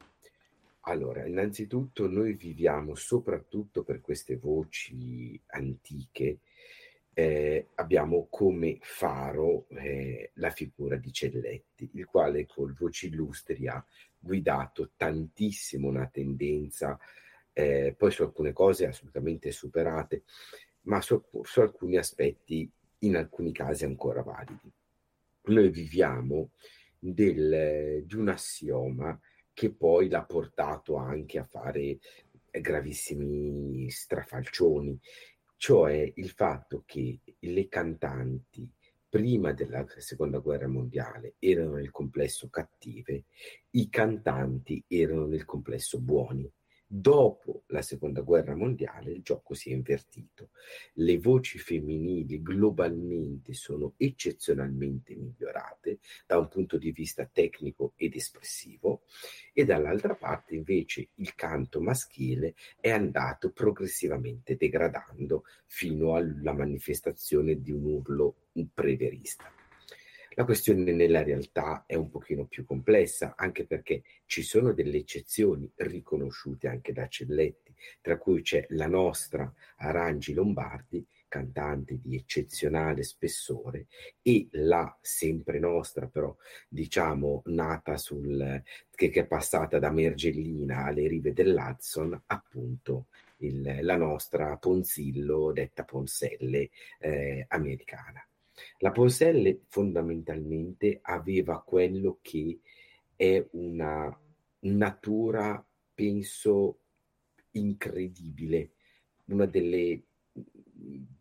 Allora, 0.85 1.25
innanzitutto 1.27 2.09
noi 2.09 2.33
viviamo 2.33 2.97
soprattutto 2.97 3.85
per 3.85 4.01
queste 4.01 4.37
voci 4.37 5.41
antiche, 5.47 6.41
eh, 7.13 7.69
abbiamo 7.75 8.27
come 8.29 8.79
faro 8.81 9.69
eh, 9.69 10.33
la 10.35 10.51
figura 10.51 10.97
di 10.97 11.13
Celletti, 11.13 11.91
il 11.95 12.05
quale 12.07 12.47
col 12.47 12.73
Voci 12.73 13.07
Illustri 13.07 13.69
ha 13.69 13.85
guidato 14.19 14.91
tantissimo 14.97 15.87
una 15.87 16.09
tendenza, 16.09 16.99
eh, 17.53 17.95
poi 17.97 18.11
su 18.11 18.23
alcune 18.23 18.53
cose 18.53 18.87
assolutamente 18.87 19.53
superate, 19.53 20.25
ma 20.83 21.01
su, 21.01 21.23
su 21.43 21.61
alcuni 21.61 21.97
aspetti 21.97 22.69
in 23.01 23.17
alcuni 23.17 23.53
casi 23.53 23.85
ancora 23.85 24.23
validi 24.23 24.73
noi 25.51 25.71
viviamo 25.71 26.51
del, 26.99 28.03
di 28.05 28.15
un 28.15 28.29
assioma 28.29 29.19
che 29.53 29.73
poi 29.73 30.09
l'ha 30.09 30.25
portato 30.25 30.97
anche 30.97 31.39
a 31.39 31.45
fare 31.45 31.99
gravissimi 32.51 33.89
strafalcioni, 33.91 34.99
cioè 35.57 36.13
il 36.17 36.31
fatto 36.31 36.83
che 36.87 37.21
le 37.39 37.69
cantanti 37.69 38.69
prima 39.09 39.53
della 39.53 39.85
seconda 39.99 40.39
guerra 40.39 40.69
mondiale 40.69 41.35
erano 41.39 41.75
nel 41.75 41.91
complesso 41.91 42.49
cattive, 42.49 43.25
i 43.71 43.89
cantanti 43.89 44.83
erano 44.87 45.27
nel 45.27 45.45
complesso 45.45 46.01
buoni. 46.01 46.51
Dopo 46.92 47.62
la 47.68 47.83
seconda 47.83 48.20
guerra 48.20 48.57
mondiale 48.57 49.12
il 49.12 49.22
gioco 49.22 49.55
si 49.55 49.70
è 49.70 49.74
invertito. 49.74 50.50
Le 50.94 51.20
voci 51.20 51.57
femminili 51.57 52.42
globalmente 52.42 53.53
sono 53.53 53.94
eccezionalmente 53.96 55.14
migliorate 55.14 56.00
da 56.26 56.37
un 56.37 56.48
punto 56.48 56.79
di 56.79 56.90
vista 56.90 57.31
tecnico 57.33 57.92
ed 57.94 58.16
espressivo 58.16 59.03
e 59.53 59.64
dall'altra 59.64 60.16
parte 60.16 60.57
invece 60.57 61.11
il 61.14 61.37
canto 61.37 61.81
maschile 61.81 62.57
è 62.81 62.90
andato 62.90 63.53
progressivamente 63.53 64.57
degradando 64.57 65.44
fino 65.66 66.16
alla 66.16 66.53
manifestazione 66.53 67.61
di 67.61 67.70
un 67.70 67.85
urlo 67.85 68.48
preverista. 68.74 69.60
La 70.35 70.45
questione 70.45 70.93
nella 70.93 71.25
realtà 71.25 71.83
è 71.87 71.97
un 71.97 72.09
pochino 72.09 72.47
più 72.47 72.64
complessa, 72.64 73.35
anche 73.37 73.66
perché 73.66 74.03
ci 74.27 74.43
sono 74.43 74.73
delle 74.73 74.99
eccezioni 74.99 75.69
riconosciute 75.75 76.69
anche 76.69 76.93
da 76.93 77.09
Celletti, 77.09 77.75
tra 78.01 78.16
cui 78.16 78.40
c'è 78.43 78.64
la 78.71 78.87
nostra 78.87 79.53
Arangi 79.79 80.33
Lombardi, 80.33 81.05
cantante 81.27 81.99
di 82.01 82.14
eccezionale 82.14 83.03
spessore, 83.03 83.87
e 84.23 84.47
la 84.53 84.97
sempre 85.01 85.59
nostra, 85.59 86.07
però 86.07 86.35
diciamo 86.69 87.43
nata 87.47 87.97
sul 87.97 88.62
che, 88.90 89.09
che 89.11 89.21
è 89.21 89.27
passata 89.27 89.81
da 89.81 89.90
Mergellina 89.90 90.85
alle 90.85 91.09
rive 91.09 91.33
dell'Hudson, 91.33 92.23
appunto 92.27 93.07
il, 93.38 93.81
la 93.83 93.97
nostra 93.97 94.57
Ponzillo, 94.59 95.51
detta 95.53 95.83
Ponselle 95.85 96.71
eh, 97.01 97.47
americana. 97.49 98.25
La 98.79 98.90
Ponselle 98.90 99.62
fondamentalmente 99.66 100.99
aveva 101.03 101.62
quello 101.62 102.18
che 102.23 102.59
è 103.16 103.46
una 103.53 104.18
natura, 104.61 105.64
penso, 105.94 106.79
incredibile, 107.53 108.70
una 109.27 109.46
delle 109.46 110.03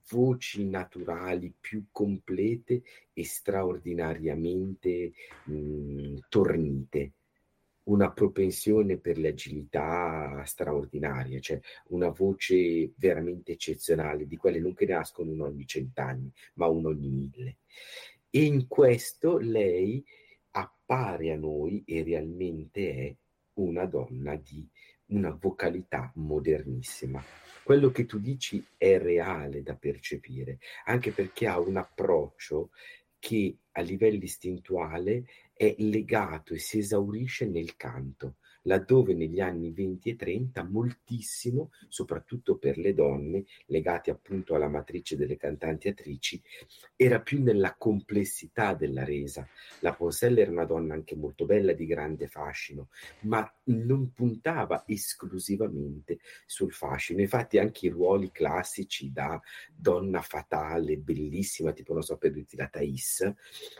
voci 0.09 0.65
naturali 0.65 1.53
più 1.59 1.85
complete 1.91 2.81
e 3.13 3.25
straordinariamente 3.25 5.11
mh, 5.45 6.17
tornite 6.29 7.13
una 7.83 8.11
propensione 8.11 8.97
per 8.97 9.17
l'agilità 9.17 10.43
straordinaria, 10.45 11.39
cioè 11.39 11.59
una 11.87 12.09
voce 12.09 12.91
veramente 12.95 13.53
eccezionale, 13.53 14.27
di 14.27 14.37
quelle 14.37 14.59
non 14.59 14.73
che 14.73 14.85
nascono 14.85 15.31
uno 15.31 15.45
ogni 15.45 15.65
cent'anni, 15.65 16.31
ma 16.55 16.67
uno 16.67 16.89
ogni 16.89 17.09
mille. 17.09 17.57
E 18.29 18.43
in 18.43 18.67
questo 18.67 19.37
lei 19.37 20.03
appare 20.51 21.31
a 21.31 21.37
noi 21.37 21.83
e 21.85 22.03
realmente 22.03 22.93
è 22.93 23.15
una 23.53 23.85
donna 23.85 24.35
di 24.35 24.67
una 25.07 25.35
vocalità 25.39 26.11
modernissima. 26.15 27.23
Quello 27.63 27.91
che 27.91 28.05
tu 28.05 28.19
dici 28.19 28.63
è 28.77 28.97
reale 28.99 29.63
da 29.63 29.75
percepire, 29.75 30.59
anche 30.85 31.11
perché 31.11 31.47
ha 31.47 31.59
un 31.59 31.77
approccio 31.77 32.69
che 33.19 33.57
a 33.71 33.81
livello 33.81 34.23
istintuale 34.23 35.25
è 35.59 35.75
legato 35.79 36.53
e 36.53 36.57
si 36.57 36.77
esaurisce 36.77 37.45
nel 37.45 37.75
canto 37.75 38.35
laddove 38.63 39.13
negli 39.13 39.39
anni 39.39 39.71
20 39.71 40.09
e 40.09 40.15
30 40.15 40.63
moltissimo, 40.63 41.71
soprattutto 41.87 42.57
per 42.57 42.77
le 42.77 42.93
donne, 42.93 43.45
legate 43.67 44.11
appunto 44.11 44.55
alla 44.55 44.67
matrice 44.67 45.15
delle 45.15 45.37
cantanti 45.37 45.87
attrici, 45.87 46.41
era 46.95 47.21
più 47.21 47.41
nella 47.41 47.75
complessità 47.77 48.73
della 48.73 49.03
resa. 49.03 49.47
La 49.79 49.93
Ponselle 49.93 50.41
era 50.41 50.51
una 50.51 50.65
donna 50.65 50.93
anche 50.93 51.15
molto 51.15 51.45
bella, 51.45 51.73
di 51.73 51.85
grande 51.85 52.27
fascino, 52.27 52.89
ma 53.21 53.49
non 53.65 54.11
puntava 54.13 54.83
esclusivamente 54.85 56.19
sul 56.45 56.73
fascino. 56.73 57.21
Infatti 57.21 57.57
anche 57.57 57.85
i 57.87 57.89
ruoli 57.89 58.31
classici 58.31 59.11
da 59.11 59.39
donna 59.73 60.21
fatale, 60.21 60.97
bellissima, 60.97 61.71
tipo 61.71 61.93
non 61.93 62.01
so 62.01 62.17
per 62.17 62.31
dirti 62.31 62.55
la 62.57 62.67
Thais, 62.67 63.31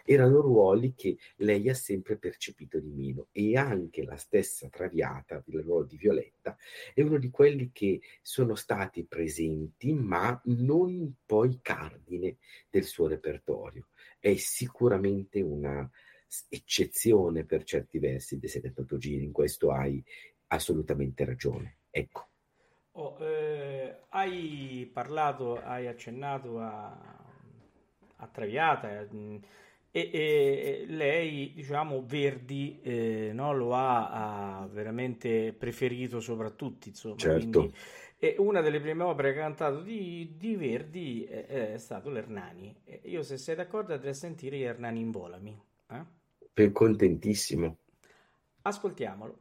erano 0.06 0.42
ruoli 0.42 0.94
che 0.96 1.18
lei 1.38 1.70
ha 1.70 1.74
sempre 1.74 2.18
percepito 2.18 2.80
di 2.80 2.92
meno 2.92 3.28
e 3.32 3.58
anche 3.58 4.04
la 4.04 4.18
stessa 4.18 4.69
Traviata, 4.70 5.44
il 5.48 5.62
ruolo 5.62 5.86
di 5.86 5.98
Violetta, 5.98 6.58
è 6.94 7.02
uno 7.02 7.18
di 7.18 7.30
quelli 7.30 7.72
che 7.74 8.02
sono 8.22 8.56
stati 8.56 9.04
presenti, 9.06 9.94
ma 9.94 10.40
non 10.46 11.14
poi 11.26 11.60
cardine 11.62 12.38
del 12.70 12.84
suo 12.84 13.08
repertorio. 13.08 13.88
È 14.20 14.34
sicuramente 14.36 15.42
una 15.42 15.90
eccezione 16.48 17.44
per 17.44 17.64
certi 17.64 18.00
versi 18.00 18.38
dei 18.38 18.50
78 18.50 18.98
giri, 18.98 19.24
in 19.24 19.32
questo 19.32 19.72
hai 19.72 20.04
assolutamente 20.48 21.26
ragione. 21.26 21.78
Ecco. 21.90 22.28
Oh, 22.94 23.18
eh, 23.20 24.04
hai 24.10 24.90
parlato, 24.92 25.62
hai 25.62 25.88
accennato 25.88 26.60
a, 26.60 26.92
a 28.18 28.28
Traviata, 28.28 29.08
E, 29.91 30.10
e 30.13 30.86
lei, 30.88 31.52
diciamo, 31.54 32.04
Verdi 32.06 32.80
eh, 32.82 33.32
no, 33.34 33.54
lo 33.54 33.73
ha, 33.73 34.62
ha 34.62 34.67
veramente 34.67 35.54
preferito 35.54 36.19
soprattutto, 36.19 36.88
insomma. 36.88 37.17
Certo. 37.17 37.60
Quindi, 37.60 37.75
e 38.19 38.36
una 38.38 38.62
delle 38.62 38.82
prime 38.82 39.04
opere 39.04 39.34
che 39.34 39.39
ha 39.39 39.43
cantato 39.43 39.82
di, 39.82 40.36
di 40.38 40.56
Verdi 40.56 41.23
è, 41.23 41.73
è 41.73 41.78
stato 41.78 42.10
l'Ernani. 42.10 42.75
Io, 43.04 43.23
se 43.23 43.38
sei 43.38 43.56
d'accordo, 43.56 43.93
andrei 43.93 44.12
a 44.12 44.15
sentire 44.15 44.58
gli 44.58 44.63
Ernani 44.63 44.99
in 44.99 45.10
volami. 45.10 45.60
eh? 45.89 46.04
Per 46.54 46.71
contentissimo. 46.71 47.78
Ascoltiamolo. 48.62 49.38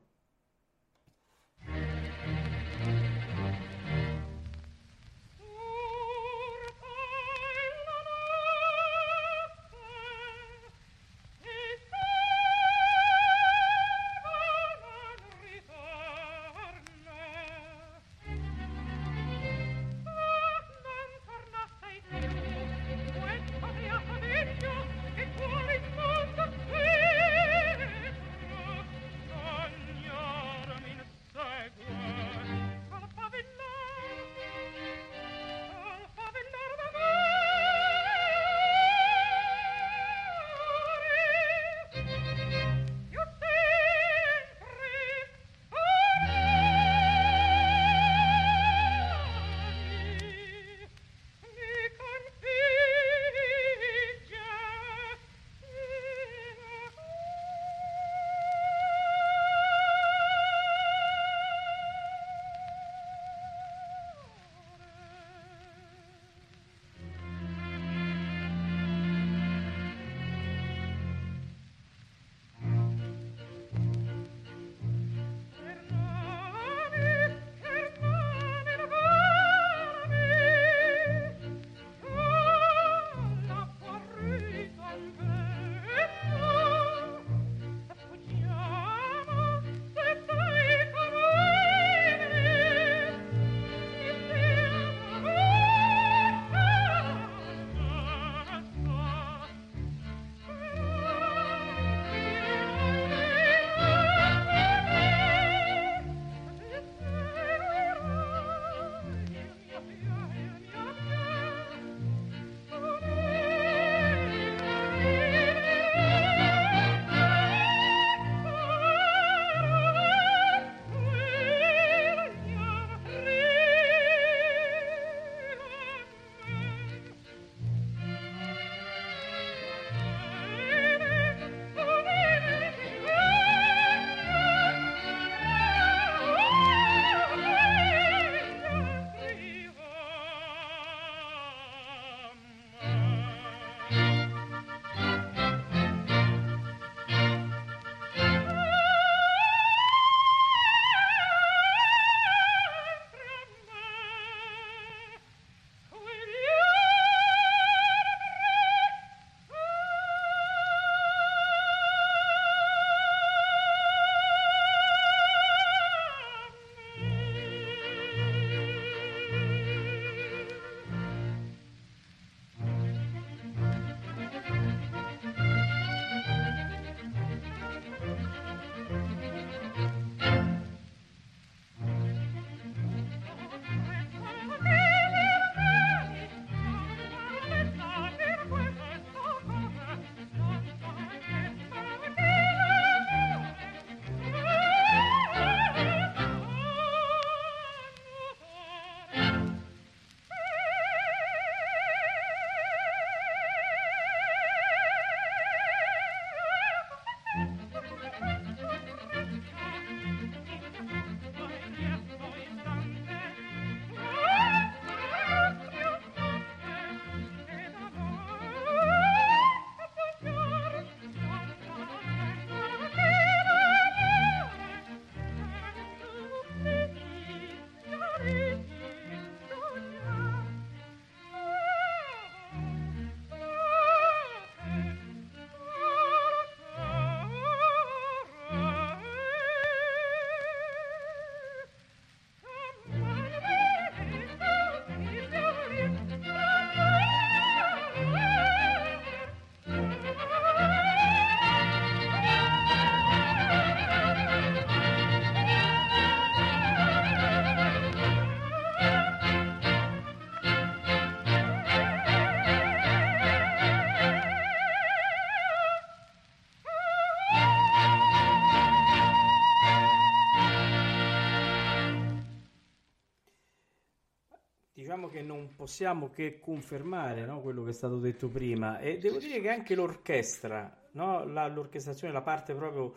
Non 275.38 275.54
possiamo 275.54 276.10
che 276.10 276.38
confermare 276.40 277.24
no, 277.24 277.40
quello 277.40 277.62
che 277.62 277.70
è 277.70 277.74
stato 277.74 277.98
detto 277.98 278.28
prima. 278.28 278.80
E 278.80 278.98
devo 278.98 279.18
dire 279.18 279.40
che 279.40 279.48
anche 279.48 279.74
l'orchestra, 279.74 280.88
no, 280.92 281.24
la, 281.24 281.46
l'orchestrazione, 281.46 282.12
la 282.12 282.22
parte 282.22 282.54
proprio 282.54 282.94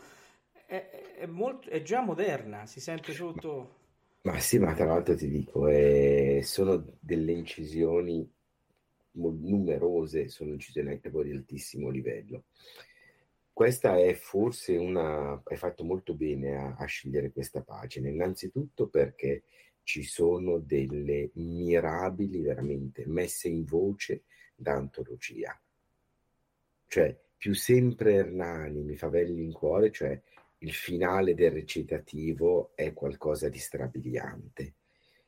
è, 0.65 1.15
è, 1.19 1.25
molto, 1.27 1.69
è 1.69 1.81
già 1.81 2.01
moderna, 2.01 2.65
si 2.65 2.79
sente 2.79 3.13
sotto... 3.13 3.79
Ma 4.23 4.39
sì, 4.39 4.59
ma 4.59 4.73
tra 4.73 4.85
l'altro 4.85 5.15
ti 5.15 5.27
dico, 5.27 5.67
eh, 5.67 6.41
sono 6.43 6.83
delle 6.99 7.31
incisioni 7.31 8.29
numerose, 9.13 10.29
sono 10.29 10.51
incisioni 10.51 10.89
anche 10.89 11.09
poi 11.09 11.25
di 11.25 11.31
altissimo 11.31 11.89
livello. 11.89 12.43
Questa 13.51 13.97
è 13.97 14.13
forse 14.13 14.77
una... 14.77 15.41
hai 15.43 15.57
fatto 15.57 15.83
molto 15.83 16.13
bene 16.13 16.55
a, 16.55 16.75
a 16.77 16.85
scegliere 16.85 17.31
questa 17.31 17.61
pagina, 17.61 18.09
innanzitutto 18.09 18.87
perché 18.87 19.43
ci 19.83 20.03
sono 20.03 20.59
delle 20.59 21.31
mirabili 21.33 22.41
veramente 22.41 23.05
messe 23.05 23.47
in 23.47 23.65
voce 23.65 24.23
da 24.55 24.73
antologia. 24.73 25.59
Cioè, 26.87 27.17
più 27.37 27.53
sempre 27.53 28.13
Ernani 28.13 28.83
mi 28.83 28.95
fa 28.95 29.09
belli 29.09 29.43
in 29.43 29.51
cuore, 29.51 29.91
cioè 29.91 30.19
il 30.59 30.73
finale 30.73 31.33
del 31.33 31.51
recitativo 31.51 32.71
è 32.75 32.93
qualcosa 32.93 33.49
di 33.49 33.57
strabiliante. 33.57 34.75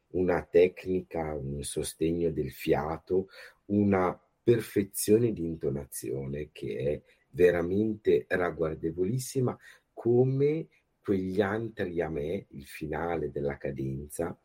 Una 0.10 0.44
tecnica, 0.44 1.34
un 1.34 1.64
sostegno 1.64 2.30
del 2.30 2.52
fiato, 2.52 3.30
una 3.66 4.16
perfezione 4.44 5.34
di 5.34 5.44
intonazione 5.44 6.50
che 6.52 6.78
è 6.78 7.02
veramente 7.30 8.26
ragguardevolissima 8.28 9.58
come 9.92 10.68
quegli 11.04 11.42
antri 11.42 12.02
a 12.02 12.10
me, 12.10 12.46
il 12.52 12.66
finale 12.66 13.30
della 13.30 13.58
cadenza, 13.58 14.38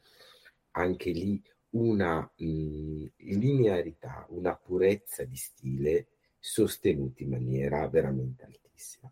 anche 0.73 1.11
lì 1.11 1.40
una 1.71 2.21
mh, 2.37 3.05
linearità, 3.16 4.27
una 4.31 4.57
purezza 4.57 5.25
di 5.25 5.37
stile 5.37 6.09
sostenuti 6.38 7.23
in 7.23 7.31
maniera 7.31 7.87
veramente 7.88 8.44
altissima. 8.44 9.11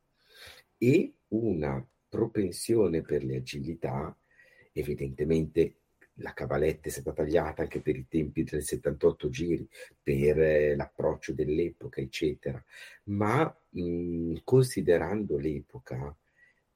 E 0.78 1.14
una 1.28 1.84
propensione 2.08 3.02
per 3.02 3.24
le 3.24 3.36
agilità, 3.36 4.16
evidentemente 4.72 5.76
la 6.20 6.32
cavaletta 6.32 6.88
è 6.88 6.90
stata 6.90 7.12
tagliata 7.12 7.62
anche 7.62 7.80
per 7.80 7.96
i 7.96 8.06
tempi 8.08 8.42
del 8.42 8.62
78 8.62 9.28
giri, 9.28 9.68
per 10.02 10.40
eh, 10.40 10.76
l'approccio 10.76 11.32
dell'epoca, 11.32 12.00
eccetera, 12.00 12.62
ma 13.04 13.54
mh, 13.70 14.36
considerando 14.44 15.36
l'epoca, 15.36 16.16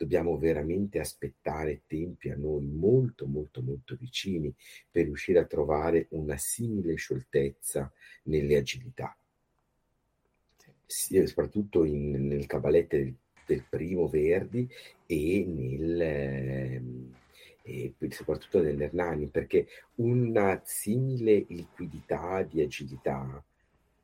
dobbiamo 0.01 0.39
veramente 0.39 0.99
aspettare 0.99 1.83
tempi 1.87 2.31
a 2.31 2.37
noi 2.37 2.65
molto, 2.65 3.27
molto, 3.27 3.61
molto 3.61 3.97
vicini 3.99 4.53
per 4.91 5.05
riuscire 5.05 5.39
a 5.39 5.45
trovare 5.45 6.07
una 6.11 6.39
simile 6.39 6.95
scioltezza 6.95 7.93
nelle 8.25 8.57
agilità. 8.57 9.15
Sì, 10.87 11.25
soprattutto 11.27 11.85
in, 11.85 12.27
nel 12.27 12.47
cavalette 12.47 12.97
del 12.99 13.15
del 13.51 13.65
primo 13.69 14.07
Verdi 14.09 14.69
e 15.07 15.45
nel... 15.45 16.01
Ehm, 16.01 17.15
e 17.63 17.95
soprattutto 18.09 18.61
nell'Ernani, 18.61 19.27
perché 19.27 19.67
una 19.97 20.61
simile 20.65 21.45
liquidità 21.49 22.43
di 22.43 22.63
agilità 22.63 23.45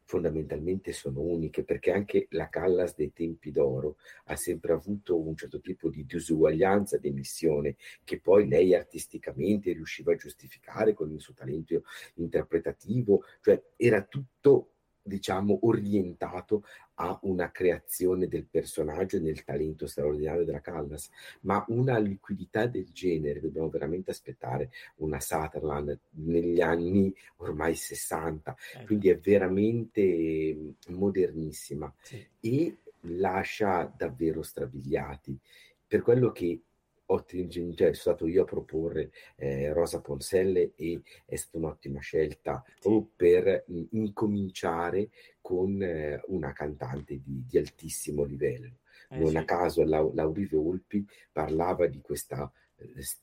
fondamentalmente 0.07 0.92
sono 0.92 1.21
uniche, 1.21 1.64
perché 1.64 1.90
anche 1.90 2.29
la 2.31 2.49
Callas 2.49 2.95
dei 2.95 3.12
tempi 3.12 3.51
d'oro 3.51 3.97
ha 4.27 4.37
sempre 4.37 4.73
avuto 4.73 5.19
un 5.19 5.37
certo 5.37 5.61
tipo 5.61 5.90
di 5.90 6.07
disuguaglianza 6.07 6.97
di 6.97 7.09
emissione 7.09 7.77
che 8.05 8.21
poi 8.21 8.49
lei 8.49 8.75
artisticamente 8.75 9.73
riusciva 9.73 10.12
a 10.12 10.16
giustificare 10.16 10.95
con 10.95 11.12
il 11.12 11.21
suo 11.21 11.35
talento 11.35 11.83
interpretativo, 12.14 13.25
cioè 13.42 13.61
era 13.77 14.03
tutto 14.03 14.76
diciamo 15.07 15.61
orientato 15.62 16.64
a 16.95 17.19
una 17.23 17.51
creazione 17.51 18.27
del 18.27 18.47
personaggio 18.47 19.16
e 19.16 19.21
nel 19.21 19.45
talento 19.45 19.87
straordinario 19.87 20.45
della 20.45 20.61
Callas, 20.61 21.11
ma 21.40 21.64
una 21.69 21.99
liquidità 21.99 22.66
del 22.66 22.90
genere 22.92 23.40
dobbiamo 23.40 23.69
veramente 23.69 24.11
aspettare 24.11 24.71
una 24.97 25.21
Sutherland 25.21 25.99
negli 26.11 26.61
anni 26.61 27.14
ormai 27.37 27.75
60, 27.75 28.57
eh. 28.81 28.85
quindi 28.85 29.11
è 29.11 29.19
veramente 29.19 30.75
modernissima 30.88 31.92
sì. 32.03 32.27
e 32.40 32.77
lascia 33.01 33.92
davvero 33.97 34.42
strabiliati. 34.42 35.38
Per 35.87 36.03
quello 36.03 36.33
che 36.33 36.61
ho 37.07 37.25
cioè, 37.25 37.75
sono 37.75 37.92
stato 37.92 38.27
io 38.27 38.42
a 38.42 38.47
proporre 38.47 39.11
eh, 39.37 39.73
Rosa 39.73 40.01
Ponselle 40.01 40.73
e 40.75 41.01
è 41.25 41.37
stata 41.37 41.59
un'ottima 41.59 42.01
scelta 42.01 42.64
sì. 42.79 43.07
per 43.14 43.64
mh, 43.66 43.83
incominciare 43.90 45.11
con 45.40 45.81
eh, 45.83 46.21
una 46.27 46.53
cantante 46.53 47.21
di, 47.23 47.45
di 47.47 47.59
altissimo 47.59 48.25
livello. 48.25 48.79
Eh, 49.09 49.19
non 49.19 49.31
sì. 49.31 49.37
a 49.37 49.45
caso 49.45 49.85
la, 49.85 50.09
Lauri 50.12 50.47
Volpi 50.47 51.07
parlava 51.31 51.87
di 51.87 52.01
questa 52.01 52.51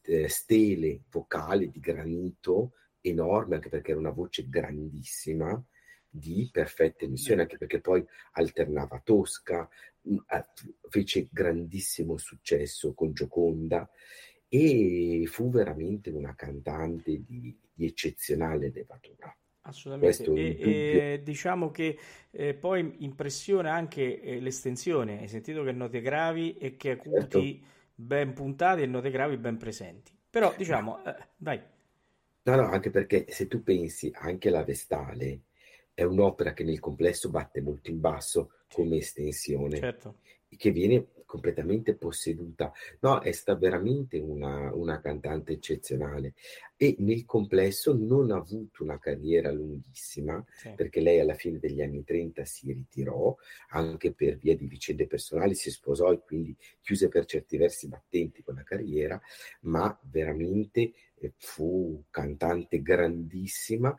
eh, 0.03 0.29
stele 0.29 1.01
vocale 1.11 1.69
di 1.69 1.79
granito 1.79 2.73
enorme, 3.01 3.55
anche 3.55 3.69
perché 3.69 3.91
era 3.91 3.99
una 3.99 4.11
voce 4.11 4.47
grandissima, 4.47 5.61
di 6.15 6.47
perfetta 6.51 7.05
emissione, 7.05 7.41
anche 7.41 7.57
perché 7.57 7.81
poi 7.81 8.05
alternava 8.33 9.01
Tosca, 9.03 9.67
fece 10.89 11.27
grandissimo 11.31 12.17
successo 12.17 12.93
con 12.93 13.13
Gioconda 13.13 13.89
e 14.47 15.23
fu 15.25 15.49
veramente 15.49 16.11
una 16.11 16.35
cantante 16.35 17.23
di, 17.25 17.57
di 17.73 17.85
eccezionale 17.85 18.71
levatura. 18.71 19.35
Assolutamente, 19.65 20.23
e, 20.33 20.57
e, 20.57 21.21
diciamo 21.23 21.71
che 21.71 21.97
eh, 22.31 22.53
poi 22.53 22.95
impressiona 22.99 23.73
anche 23.73 24.19
eh, 24.21 24.39
l'estensione. 24.41 25.21
Hai 25.21 25.27
sentito 25.29 25.63
che 25.63 25.71
note 25.71 26.01
gravi 26.01 26.57
e 26.57 26.75
che 26.75 26.91
acuti 26.91 27.59
certo. 27.59 27.67
ben 27.95 28.33
puntati 28.33 28.81
e 28.81 28.87
note 28.87 29.09
gravi 29.09 29.37
ben 29.37 29.57
presenti. 29.57 30.11
Però 30.29 30.53
diciamo, 30.57 31.03
eh, 31.05 31.15
dai. 31.37 31.61
No, 32.43 32.55
no, 32.55 32.67
anche 32.67 32.89
perché 32.89 33.25
se 33.29 33.47
tu 33.47 33.63
pensi 33.63 34.11
anche 34.13 34.49
la 34.49 34.63
Vestale 34.63 35.43
è 35.93 36.03
un'opera 36.03 36.53
che 36.53 36.63
nel 36.63 36.79
complesso 36.79 37.29
batte 37.29 37.61
molto 37.61 37.89
in 37.89 37.99
basso 37.99 38.51
come 38.71 38.97
estensione, 38.97 39.77
certo. 39.77 40.17
che 40.49 40.71
viene 40.71 41.07
completamente 41.33 41.95
posseduta. 41.95 42.71
No, 42.99 43.19
è 43.19 43.31
stata 43.31 43.57
veramente 43.57 44.19
una, 44.19 44.71
una, 44.71 45.01
cantante 45.01 45.53
eccezionale 45.53 46.35
e 46.77 46.95
nel 46.99 47.25
complesso 47.25 47.95
non 47.95 48.29
ha 48.29 48.35
avuto 48.35 48.83
una 48.83 48.99
carriera 48.99 49.51
lunghissima 49.51 50.43
sì. 50.51 50.73
perché 50.75 51.01
lei 51.01 51.19
alla 51.19 51.33
fine 51.33 51.57
degli 51.57 51.81
anni 51.81 52.03
30 52.03 52.45
si 52.45 52.71
ritirò 52.71 53.35
anche 53.69 54.13
per 54.13 54.37
via 54.37 54.55
di 54.55 54.67
vicende 54.67 55.07
personali, 55.07 55.55
si 55.55 55.71
sposò 55.71 56.11
e 56.11 56.21
quindi 56.23 56.55
chiuse 56.81 57.07
per 57.07 57.25
certi 57.25 57.57
versi 57.57 57.87
battenti 57.87 58.43
con 58.43 58.53
la 58.53 58.63
carriera, 58.63 59.19
ma 59.61 59.97
veramente 60.03 60.93
eh, 61.15 61.33
fu 61.37 62.03
cantante 62.11 62.81
grandissima 62.83 63.95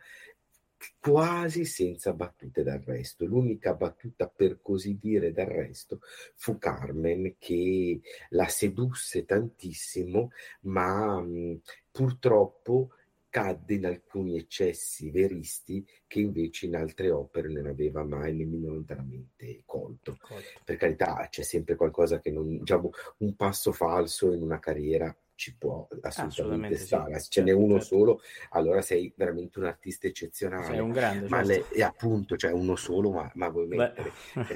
quasi 0.99 1.65
senza 1.65 2.13
battute 2.13 2.63
d'arresto. 2.63 3.25
L'unica 3.25 3.75
battuta, 3.75 4.29
per 4.29 4.61
così 4.61 4.99
dire, 4.99 5.33
d'arresto 5.33 6.01
fu 6.35 6.59
Carmen 6.59 7.37
che 7.39 8.01
la 8.31 8.49
sedusse 8.49 9.25
tantissimo, 9.25 10.31
ma 10.63 11.21
mh, 11.21 11.61
purtroppo 11.91 12.91
cadde 13.35 13.75
in 13.75 13.87
alcuni 13.87 14.39
eccessi 14.39 15.11
veristi 15.11 15.85
che 16.07 16.21
invece 16.21 16.67
in 16.67 16.77
altre 16.77 17.11
opere 17.11 17.49
non 17.49 17.67
aveva 17.67 18.05
mai 18.05 18.33
nemmeno 18.33 18.69
lontanamente 18.69 19.63
colto. 19.65 20.17
colto. 20.21 20.61
Per 20.65 20.77
carità, 20.77 21.27
c'è 21.29 21.43
sempre 21.43 21.75
qualcosa 21.75 22.21
che 22.21 22.31
non, 22.31 22.59
diciamo, 22.59 22.91
un 23.19 23.35
passo 23.35 23.73
falso 23.73 24.33
in 24.33 24.41
una 24.41 24.61
carriera 24.61 25.13
ci 25.35 25.57
può 25.57 25.87
assolutamente, 26.01 26.41
assolutamente 26.41 26.77
stare. 26.77 27.19
Sì. 27.19 27.31
Ce 27.31 27.43
n'è 27.43 27.53
uno 27.53 27.81
certo. 27.81 27.97
solo, 27.97 28.21
allora 28.51 28.83
sei 28.83 29.13
veramente 29.17 29.59
un 29.59 29.67
artista 29.67 30.07
eccezionale. 30.07 30.65
Sei 30.65 30.79
un 30.81 30.93
grande. 30.93 31.29
Ma 31.29 31.45
certo. 31.45 31.75
le, 31.75 31.85
appunto, 31.85 32.37
cioè 32.37 32.53
uno 32.53 32.77
solo, 32.77 33.11
ma, 33.11 33.31
ma 33.35 33.49
vuoi 33.49 33.67
mettere, 33.67 34.13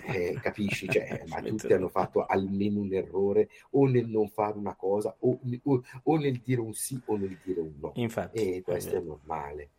eh, 0.06 0.38
capisci? 0.40 0.88
Cioè, 0.88 1.24
ma 1.26 1.40
tutti 1.42 1.72
hanno 1.72 1.88
fatto 1.88 2.24
almeno 2.24 2.80
un 2.80 2.92
errore 2.92 3.48
o 3.70 3.86
nel 3.86 4.08
non 4.08 4.28
fare 4.28 4.56
una 4.56 4.74
cosa 4.74 5.14
o, 5.20 5.38
o, 5.64 5.82
o 6.04 6.16
nel 6.16 6.40
dire 6.44 6.60
un 6.60 6.74
sì 6.74 7.00
o 7.06 7.16
nel 7.16 7.38
dire 7.42 7.60
un 7.60 7.74
no. 7.80 7.92
Infatti. 7.96 8.56
E 8.56 8.62
questo 8.62 8.96
è, 8.96 8.98
è 8.98 9.02
normale. 9.02 9.70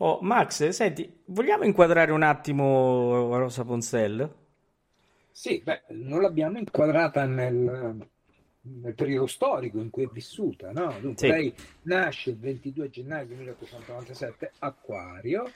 Oh, 0.00 0.20
Max, 0.22 0.68
senti, 0.68 1.22
vogliamo 1.24 1.64
inquadrare 1.64 2.12
un 2.12 2.22
attimo 2.22 3.36
Rosa 3.36 3.64
Poncel? 3.64 4.32
Sì, 5.32 5.60
beh, 5.64 5.82
non 5.88 6.20
l'abbiamo 6.20 6.58
inquadrata 6.58 7.24
nel, 7.24 8.08
nel 8.82 8.94
periodo 8.94 9.26
storico 9.26 9.78
in 9.78 9.90
cui 9.90 10.04
è 10.04 10.08
vissuta. 10.12 10.72
No? 10.72 10.96
Dunque, 11.00 11.26
sì. 11.26 11.28
Lei 11.28 11.54
nasce 11.82 12.30
il 12.30 12.38
22 12.38 12.90
gennaio 12.90 13.34
1897 13.36 14.52
Acquario 14.58 15.50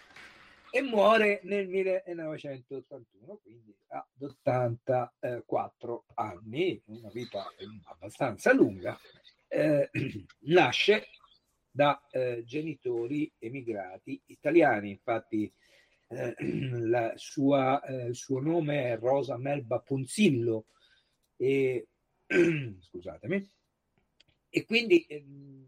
e 0.71 0.81
muore 0.81 1.41
nel 1.45 1.69
1981, 1.69 3.41
quindi 3.43 3.77
ad 3.89 4.23
84 4.23 6.05
anni, 6.15 6.81
una 6.87 7.11
vita 7.13 7.45
abbastanza 7.85 8.55
lunga. 8.55 8.99
Eh, 9.49 9.91
nasce 10.49 11.09
da 11.71 12.01
eh, 12.11 12.43
genitori 12.47 13.31
emigrati 13.39 14.21
italiani. 14.27 14.91
Infatti 14.91 15.53
eh, 16.09 16.35
la 16.89 17.13
sua, 17.17 17.83
eh, 17.83 18.07
il 18.07 18.15
suo 18.15 18.41
nome 18.41 18.93
è 18.93 18.99
Rosa 18.99 19.37
Melba 19.37 19.81
Ponzillo 19.81 20.67
e 21.37 21.89
scusatemi 22.81 23.51
e 24.49 24.65
quindi 24.65 25.05
ehm, 25.09 25.67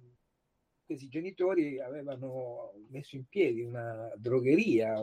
questi 0.85 1.09
genitori 1.09 1.81
avevano 1.81 2.73
messo 2.89 3.17
in 3.17 3.25
piedi 3.27 3.63
una 3.63 4.13
drogheria 4.17 5.01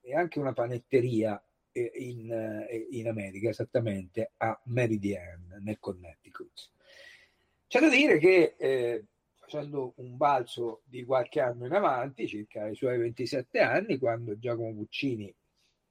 e 0.00 0.14
anche 0.14 0.38
una 0.38 0.52
panetteria 0.52 1.42
eh, 1.72 1.90
in, 1.96 2.30
eh, 2.32 2.86
in 2.90 3.08
America, 3.08 3.48
esattamente 3.48 4.32
a 4.36 4.58
Meridian, 4.66 5.58
nel 5.60 5.78
Connecticut. 5.78 6.70
C'è 7.66 7.80
da 7.80 7.88
dire 7.88 8.18
che 8.18 8.54
eh, 8.56 9.04
facendo 9.34 9.94
un 9.96 10.16
balzo 10.16 10.82
di 10.84 11.04
qualche 11.04 11.40
anno 11.40 11.66
in 11.66 11.72
avanti, 11.72 12.28
circa 12.28 12.68
i 12.68 12.74
suoi 12.74 12.98
27 12.98 13.60
anni, 13.60 13.98
quando 13.98 14.38
Giacomo 14.38 14.72
Puccini 14.72 15.34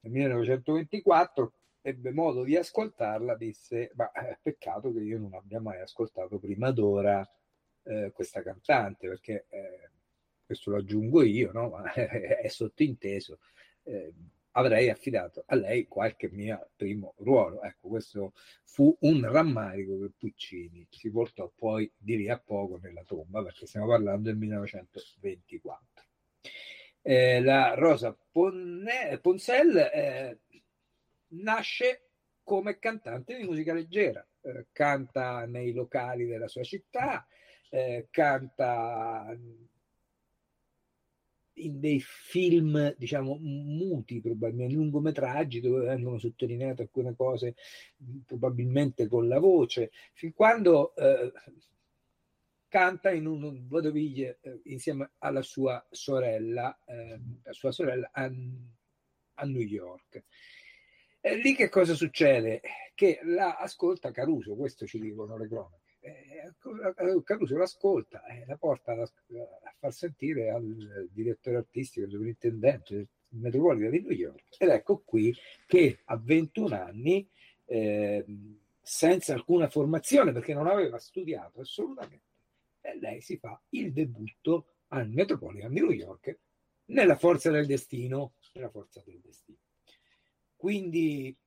nel 0.02 0.12
1924 0.12 1.54
ebbe 1.88 2.12
modo 2.12 2.43
di 2.43 2.58
ascoltarla, 2.58 3.36
disse: 3.38 3.91
Ma 3.95 4.12
è 4.12 4.38
peccato 4.41 4.91
che 4.91 5.00
io 5.00 5.19
non 5.19 5.34
abbia 5.34 5.62
mai 5.62 5.80
ascoltato 5.80 6.38
prima 6.38 6.71
d'ora 6.71 7.28
eh, 7.84 8.12
questa 8.13 8.43
cantante, 8.43 9.08
perché 9.08 9.45
eh, 9.50 9.91
questo 10.45 10.71
lo 10.71 10.78
aggiungo 10.78 11.23
io, 11.23 11.52
no? 11.54 11.69
Ma 11.69 11.91
è 11.93 12.47
sottinteso. 12.50 13.39
Eh, 13.84 14.13
avrei 14.52 14.89
affidato 14.89 15.43
a 15.47 15.56
lei 15.56 15.88
qualche 15.88 16.30
mio 16.30 16.71
primo 16.76 17.13
ruolo. 17.19 17.62
Ecco, 17.62 17.88
questo 17.88 18.34
fu 18.63 18.95
un 19.02 19.30
rammarico 19.32 19.97
che 20.00 20.12
Puccini 20.17 20.86
si 20.89 21.10
portò 21.10 21.50
poi 21.56 21.89
di 21.95 22.17
lì 22.17 22.30
a 22.30 22.38
poco 22.38 22.80
nella 22.82 23.04
tomba, 23.06 23.41
perché 23.43 23.65
stiamo 23.65 23.88
parlando 23.88 24.28
del 24.28 24.38
1924. 24.38 26.04
Eh, 27.02 27.41
la 27.41 27.73
Rosa 27.76 28.17
Ponne, 28.30 29.17
Ponsel 29.21 29.78
eh, 29.78 30.39
nasce 31.30 32.10
come 32.44 32.80
cantante 32.80 33.36
di 33.38 33.44
musica 33.44 33.74
leggera, 33.74 34.26
eh, 34.42 34.68
canta 34.72 35.46
nei 35.46 35.74
locali 35.74 36.26
della 36.26 36.48
sua 36.48 36.63
città, 36.63 37.28
eh, 37.70 38.08
canta 38.10 39.38
in 41.58 41.80
dei 41.80 42.00
film, 42.00 42.96
diciamo, 42.98 43.38
muti, 43.40 44.22
probabilmente 44.22 44.76
lungometraggi, 44.76 45.60
dove 45.60 45.86
vengono 45.86 46.18
sottolineate 46.18 46.84
alcune 46.84 47.16
cose, 47.16 47.56
probabilmente 48.26 49.08
con 49.08 49.28
la 49.28 49.40
voce, 49.40 49.92
fin 50.13 50.34
quando 50.34 50.96
eh, 50.96 51.32
canta 52.68 53.12
in 53.12 53.26
un 53.26 53.68
vodeville 53.68 54.40
eh, 54.42 54.62
insieme 54.66 55.12
alla 55.20 55.42
sua 55.42 55.86
sorella, 55.90 56.78
eh, 56.86 57.20
sua 57.52 57.72
sorella 57.72 58.10
a, 58.12 58.24
a 58.24 59.46
New 59.46 59.62
York. 59.62 60.24
E 61.28 61.36
lì 61.36 61.56
che 61.56 61.70
cosa 61.70 61.94
succede? 61.94 62.62
Che 62.94 63.20
la 63.24 63.58
ascolta 63.58 64.12
Caruso, 64.12 64.56
questo 64.56 64.86
ci 64.86 65.00
dicono 65.00 65.38
le 65.38 65.48
cronache 65.48 65.86
eh, 66.00 67.24
Caruso 67.24 67.58
l'ascolta 67.58 68.24
e 68.26 68.46
la 68.46 68.56
porta 68.56 68.94
a, 68.94 69.12
far 69.78 69.94
sentire 69.94 70.50
al 70.50 71.08
direttore 71.12 71.58
artistico, 71.58 72.06
al 72.06 72.12
sovrintendente 72.12 72.96
del 72.96 73.08
Metropolitan 73.42 73.92
di 73.92 74.02
New 74.02 74.12
York. 74.12 74.44
Ed 74.58 74.70
ecco 74.70 75.02
qui 75.04 75.36
che 75.66 76.00
a 76.06 76.18
21 76.18 76.76
anni, 76.76 77.28
eh, 77.66 78.26
senza 78.82 79.34
alcuna 79.34 79.68
formazione, 79.68 80.32
perché 80.32 80.54
non 80.54 80.68
aveva 80.68 80.98
studiato 80.98 81.60
assolutamente, 81.62 82.26
eh, 82.82 82.98
lei 83.00 83.22
si 83.22 83.38
fa 83.38 83.60
il 83.70 83.92
debutto 83.92 84.76
al 84.90 85.10
Metropolitan 85.10 85.74
di 85.74 85.82
New 85.82 85.92
York 85.92 86.40
nella 86.86 87.18
forza 87.18 87.52
del 87.52 87.66
destino. 87.66 88.34
Nella 88.54 88.70
forza 88.70 89.04
del 89.06 89.20
destino. 89.20 89.58
Quindi, 90.58 91.38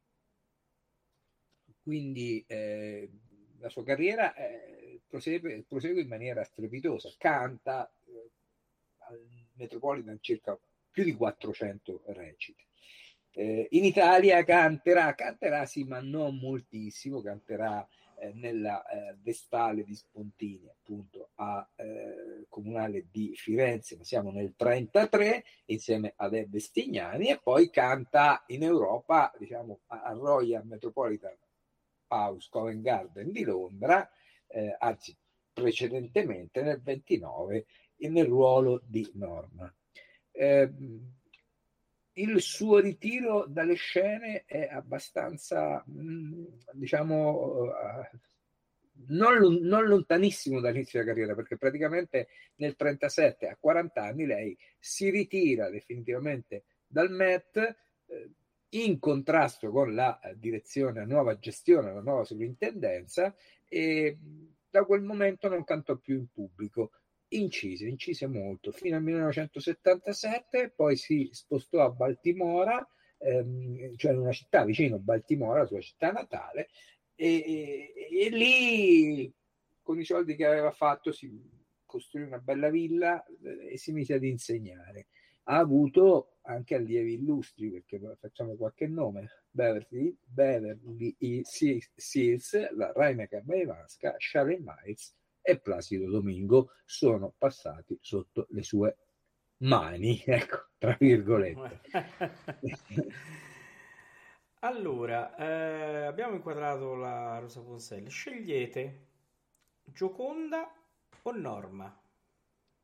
quindi 1.83 2.42
eh, 2.46 3.11
la 3.59 3.68
sua 3.68 3.85
carriera 3.85 4.33
eh, 4.35 5.03
prosegue, 5.07 5.64
prosegue, 5.68 6.01
in 6.01 6.09
maniera 6.09 6.44
strepitosa, 6.44 7.12
canta 7.18 7.92
eh, 8.07 8.31
al 9.09 9.20
Metropolitan 9.55 10.18
circa 10.20 10.59
più 10.90 11.05
di 11.05 11.14
400 11.14 12.03
recite. 12.07 12.66
Eh, 13.33 13.66
in 13.70 13.85
Italia 13.85 14.42
canterà, 14.44 15.14
canterà 15.14 15.66
sì, 15.66 15.85
ma 15.85 16.01
non 16.01 16.37
moltissimo, 16.38 17.20
canterà 17.20 17.87
eh, 18.21 18.33
nella 18.35 18.85
eh, 18.85 19.17
Vestale 19.21 19.83
di 19.83 19.95
Spontini, 19.95 20.69
appunto 20.69 21.31
a 21.37 21.67
eh, 21.77 22.45
Comunale 22.49 23.07
di 23.11 23.35
Firenze, 23.35 23.97
ma 23.97 24.05
siamo 24.05 24.31
nel 24.31 24.55
33 24.55 25.45
insieme 25.67 26.13
ad 26.17 26.35
Ebbe 26.35 26.61
Stignani 26.61 27.29
e 27.29 27.41
poi 27.43 27.71
canta 27.71 28.45
in 28.49 28.63
Europa, 28.63 29.33
diciamo 29.39 29.81
a 29.87 30.13
Royal 30.13 30.67
Metropolitan 30.67 31.35
House 32.09 32.49
Covent 32.51 32.83
Garden 32.83 33.33
di 33.33 33.43
Londra, 33.43 34.09
eh, 34.49 34.77
anzi 34.79 35.17
precedentemente 35.53 36.63
nel 36.63 36.81
29 36.83 37.67
nel 38.09 38.27
ruolo 38.27 38.83
di 38.85 39.09
Norma. 39.15 39.73
Eh, 40.33 40.73
il 42.23 42.41
suo 42.41 42.79
ritiro 42.79 43.47
dalle 43.47 43.75
scene 43.75 44.45
è 44.47 44.69
abbastanza, 44.71 45.85
mm, 45.89 46.45
diciamo, 46.73 47.63
uh, 47.63 48.19
non, 49.09 49.55
non, 49.63 49.87
lontanissimo 49.87 50.61
dall'inizio 50.61 51.01
della 51.01 51.13
carriera, 51.13 51.35
perché 51.35 51.57
praticamente 51.57 52.29
nel 52.57 52.77
37 52.77 53.49
a 53.49 53.57
40 53.59 54.03
anni 54.03 54.27
lei 54.27 54.57
si 54.79 55.11
ritira 55.11 55.71
definitivamente 55.71 56.64
dal 56.87 57.11
Met, 57.11 57.57
eh, 57.57 58.31
in 58.71 58.99
contrasto 58.99 59.71
con 59.71 59.95
la 59.95 60.21
eh, 60.21 60.39
direzione, 60.39 61.01
la 61.01 61.07
nuova 61.07 61.39
gestione, 61.39 61.93
la 61.93 62.03
nuova 62.03 62.25
sovrintendenza 62.25 63.35
e 63.66 64.18
da 64.68 64.85
quel 64.85 65.03
momento 65.03 65.49
non 65.49 65.64
cantò 65.64 65.97
più 65.97 66.16
in 66.16 66.29
pubblico. 66.29 66.93
Incise, 67.33 67.87
incise 67.87 68.26
molto. 68.26 68.72
Fino 68.72 68.97
al 68.97 69.03
1977, 69.03 70.70
poi 70.70 70.97
si 70.97 71.28
spostò 71.33 71.85
a 71.85 71.91
Baltimora, 71.91 72.85
ehm, 73.18 73.95
cioè 73.97 74.12
in 74.12 74.18
una 74.18 74.33
città 74.33 74.64
vicino 74.64 74.97
a 74.97 74.99
Baltimora, 74.99 75.61
la 75.61 75.66
sua 75.66 75.81
città 75.81 76.11
natale, 76.11 76.70
e, 77.14 77.93
e, 77.95 78.24
e 78.24 78.28
lì 78.31 79.33
con 79.81 80.01
i 80.01 80.05
soldi 80.05 80.35
che 80.35 80.47
aveva 80.47 80.72
fatto 80.72 81.12
si 81.12 81.28
costruì 81.85 82.22
una 82.22 82.39
bella 82.39 82.68
villa 82.68 83.24
eh, 83.24 83.72
e 83.72 83.78
si 83.78 83.93
mise 83.93 84.14
ad 84.14 84.24
insegnare. 84.24 85.07
Ha 85.45 85.57
avuto 85.57 86.39
anche 86.43 86.74
allievi 86.74 87.14
illustri, 87.14 87.70
perché 87.70 88.01
facciamo 88.18 88.57
qualche 88.57 88.89
nome, 88.89 89.45
Beverly, 89.51 90.16
Beverly 90.20 91.43
Seals, 91.45 92.70
la 92.74 92.93
Raina 92.93 93.26
Cabaivanska, 93.26 94.16
Sharon 94.18 94.64
Miles 94.64 95.14
e 95.43 95.59
Placido 95.59 96.11
Domingo 96.11 96.72
sono 96.84 97.34
passati 97.36 97.99
sotto 98.01 98.47
le 98.51 98.62
sue 98.62 98.97
mani, 99.59 100.22
ecco, 100.26 100.68
tra 100.78 100.97
virgolette. 100.99 101.80
allora, 104.61 105.36
eh, 105.36 106.05
abbiamo 106.07 106.34
inquadrato 106.34 106.95
la 106.95 107.38
Rosa 107.38 107.61
Ponselli, 107.61 108.11
scegliete 108.11 109.07
Gioconda 109.84 110.72
o 111.22 111.32
Norma? 111.32 112.01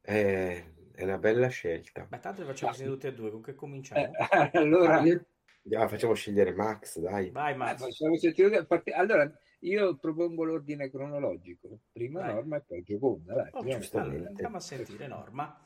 Eh, 0.01 0.75
è 0.93 1.03
una 1.05 1.19
bella 1.19 1.49
scelta. 1.49 2.07
Ma 2.11 2.19
tanto 2.19 2.41
le 2.41 2.47
facciamo 2.49 2.73
ah, 2.73 2.77
tutte 2.77 3.09
e 3.09 3.15
due, 3.15 3.31
con 3.31 3.43
che 3.43 3.55
cominciamo? 3.55 4.01
Eh, 4.03 4.51
allora, 4.55 5.03
ah, 5.03 5.89
facciamo 5.89 6.15
scegliere 6.15 6.53
Max, 6.53 6.99
dai. 6.99 7.31
Vai, 7.31 7.57
Max. 7.57 7.83
Eh, 7.83 8.93
allora, 8.95 9.31
io 9.61 9.97
propongo 9.97 10.45
l'ordine 10.45 10.91
cronologico. 10.91 11.81
Prima 11.93 12.21
Vai. 12.21 12.35
Norma 12.35 12.57
e 12.57 12.61
poi 12.61 12.83
Gioconda. 12.83 13.35
Dai, 13.35 13.51
oh, 13.53 13.59
andiamo 13.61 14.57
a 14.57 14.61
sentire 14.61 15.07
Norma. 15.07 15.59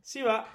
Si 0.00 0.20
va. 0.20 0.46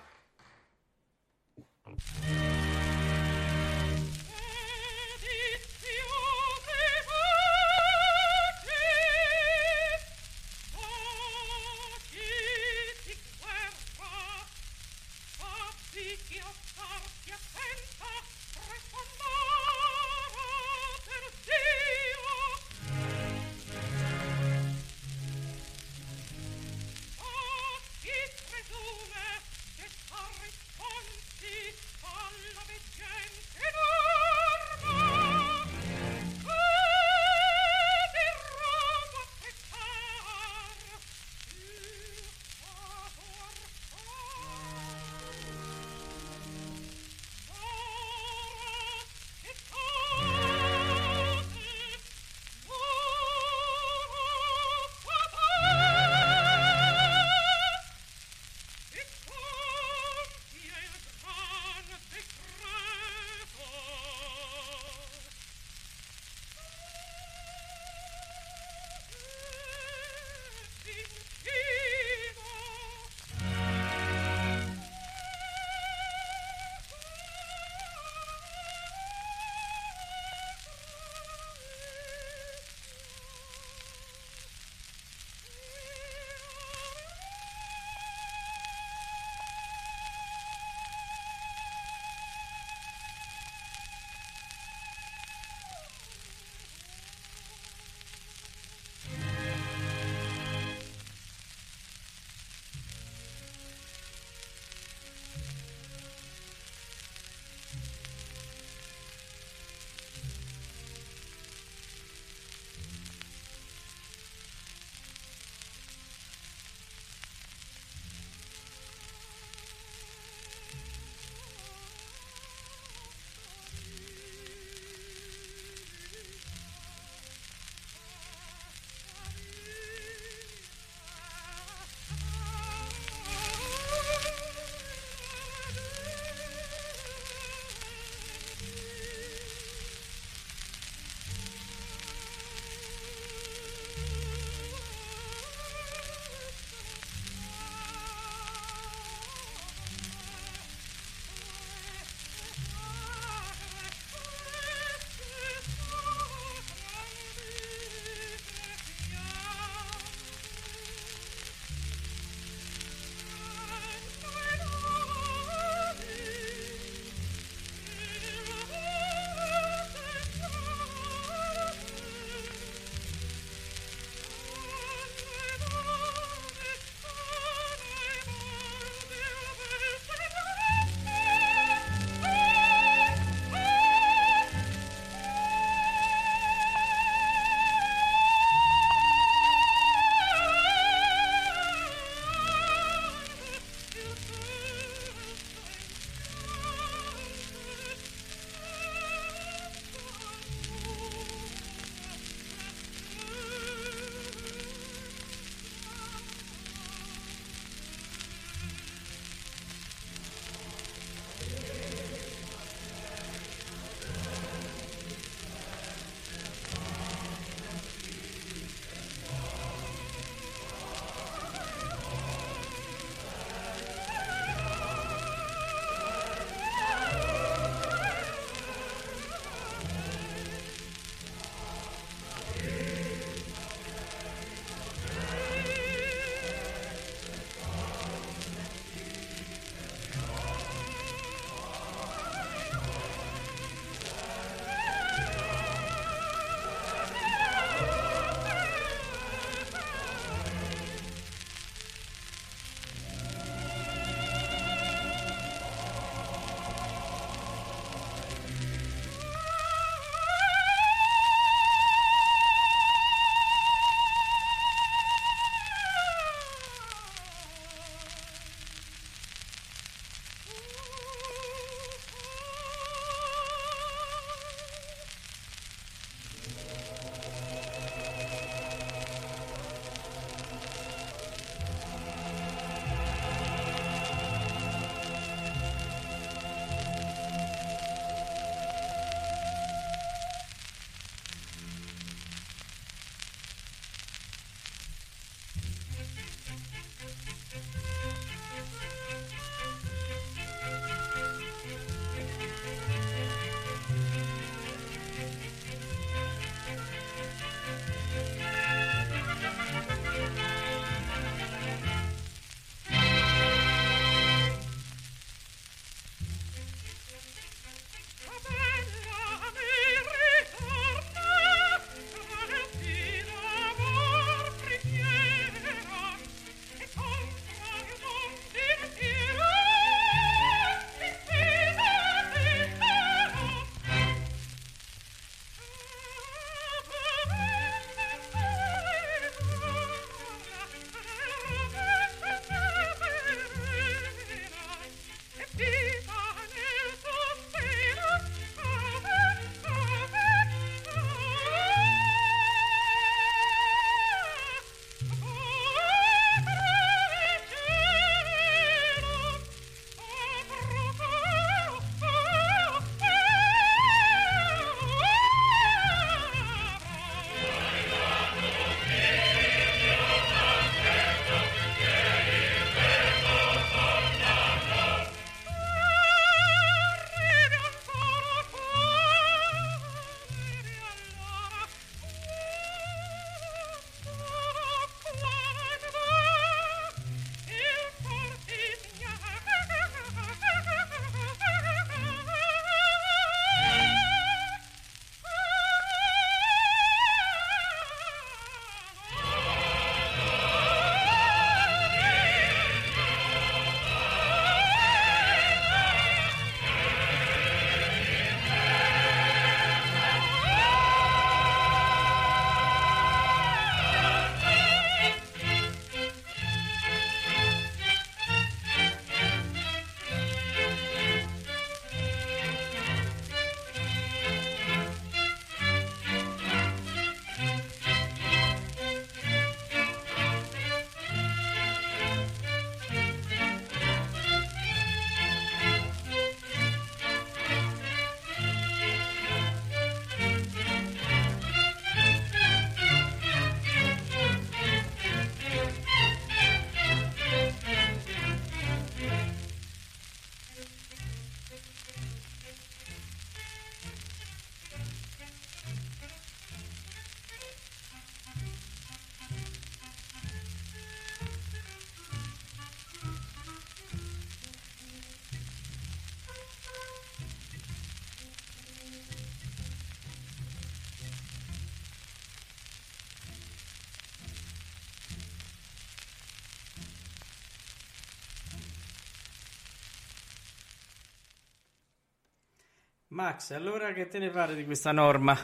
Max, 483.20 483.52
allora 483.52 483.92
che 483.92 484.08
te 484.08 484.18
ne 484.18 484.30
pare 484.30 484.56
di 484.56 484.64
questa 484.64 484.94
norma? 484.94 485.36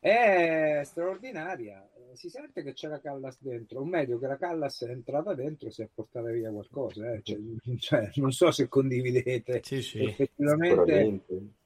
È 0.00 0.80
straordinaria. 0.82 1.88
Si 2.14 2.28
sente 2.28 2.64
che 2.64 2.72
c'è 2.72 2.88
la 2.88 3.00
Callas 3.00 3.36
dentro, 3.38 3.78
o 3.78 3.84
meglio 3.84 4.18
che 4.18 4.26
la 4.26 4.36
Callas 4.36 4.82
è 4.82 4.90
entrata 4.90 5.32
dentro 5.32 5.68
e 5.68 5.70
si 5.70 5.82
è 5.82 5.88
portata 5.94 6.28
via 6.30 6.50
qualcosa. 6.50 7.12
Eh. 7.12 7.22
Cioè, 7.22 7.38
cioè, 7.78 8.10
non 8.16 8.32
so 8.32 8.50
se 8.50 8.66
condividete. 8.66 9.60
Sì, 9.62 9.80
sì. 9.80 10.02
Effettivamente, 10.02 11.20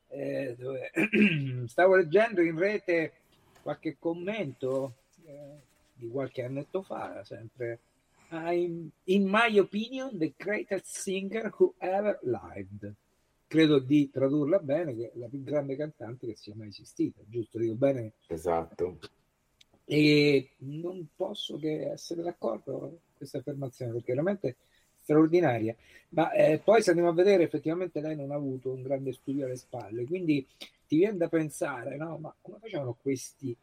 eh, 0.09 0.55
dove... 0.59 0.91
stavo 1.67 1.97
leggendo 1.97 2.43
in 2.43 2.59
rete 2.59 3.13
qualche 3.63 3.97
commento 3.99 4.97
eh, 5.25 5.63
di 5.95 6.11
qualche 6.11 6.45
annetto 6.45 6.83
fa, 6.83 7.25
sempre. 7.25 7.79
I'm, 8.33 8.91
in 9.05 9.27
my 9.27 9.59
opinion, 9.59 10.19
the 10.19 10.35
greatest 10.37 10.85
singer 10.89 11.51
who 11.57 11.73
ever 11.79 12.19
lived 12.23 12.95
credo 13.49 13.79
di 13.81 14.11
tradurla 14.11 14.59
bene, 14.59 14.95
che 14.95 15.11
è 15.13 15.19
la 15.19 15.27
più 15.27 15.43
grande 15.43 15.75
cantante 15.75 16.27
che 16.27 16.37
sia 16.37 16.55
mai 16.55 16.69
esistita, 16.69 17.23
giusto? 17.27 17.59
Dico 17.59 17.75
bene? 17.75 18.13
Esatto. 18.29 18.99
E 19.85 20.51
non 20.59 21.09
posso 21.17 21.57
che 21.57 21.91
essere 21.91 22.23
d'accordo 22.23 22.79
con 22.79 22.99
questa 23.17 23.39
affermazione, 23.39 23.93
perché 23.93 24.13
veramente 24.13 24.57
straordinaria. 25.01 25.75
Ma 26.11 26.31
eh, 26.33 26.61
poi 26.63 26.83
se 26.83 26.91
andiamo 26.91 27.11
a 27.11 27.15
vedere, 27.15 27.45
effettivamente 27.45 28.01
lei 28.01 28.15
non 28.15 28.31
ha 28.31 28.35
avuto 28.35 28.71
un 28.71 28.83
grande 28.83 29.15
studio 29.15 29.47
alle 29.47 29.57
spalle, 29.57 30.05
quindi 30.05 30.47
ti 30.87 30.97
viene 30.97 31.17
da 31.17 31.29
pensare, 31.29 31.97
no? 31.97 32.19
Ma 32.19 32.35
come 32.43 32.59
facevano 32.61 32.97
questi 33.01 33.57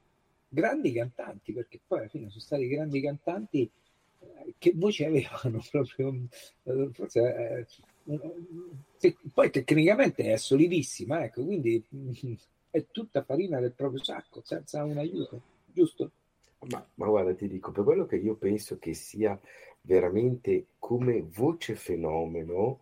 grandi 0.50 0.92
cantanti? 0.92 1.54
Perché 1.54 1.80
poi 1.86 2.00
alla 2.00 2.08
fine 2.08 2.30
sono 2.30 2.42
stati 2.42 2.68
grandi 2.68 3.02
cantanti 3.02 3.70
eh, 4.20 4.54
che 4.58 4.74
voci 4.76 5.04
avevano 5.04 5.62
proprio, 5.70 6.28
eh, 6.64 6.90
forse 6.92 7.20
eh, 7.22 7.68
sì, 8.98 9.16
poi 9.34 9.50
tecnicamente 9.50 10.32
è 10.32 10.38
solidissima, 10.38 11.24
ecco, 11.24 11.44
quindi 11.44 11.84
è 12.70 12.86
tutta 12.92 13.24
farina 13.24 13.60
del 13.60 13.74
proprio 13.74 14.04
sacco, 14.04 14.42
senza 14.44 14.84
un 14.84 14.98
aiuto, 14.98 15.42
giusto? 15.66 16.12
Ma, 16.70 16.86
ma 16.96 17.08
guarda, 17.08 17.34
ti 17.36 17.48
dico, 17.48 17.72
per 17.72 17.84
quello 17.84 18.06
che 18.06 18.16
io 18.16 18.36
penso 18.36 18.78
che 18.80 18.94
sia 18.94 19.40
veramente 19.82 20.68
come 20.80 21.22
voce 21.22 21.76
fenomeno, 21.76 22.82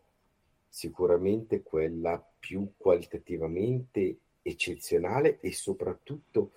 sicuramente 0.67 1.61
quella 1.61 2.23
più 2.39 2.73
qualitativamente 2.77 4.17
eccezionale 4.41 5.39
e 5.39 5.51
soprattutto 5.53 6.51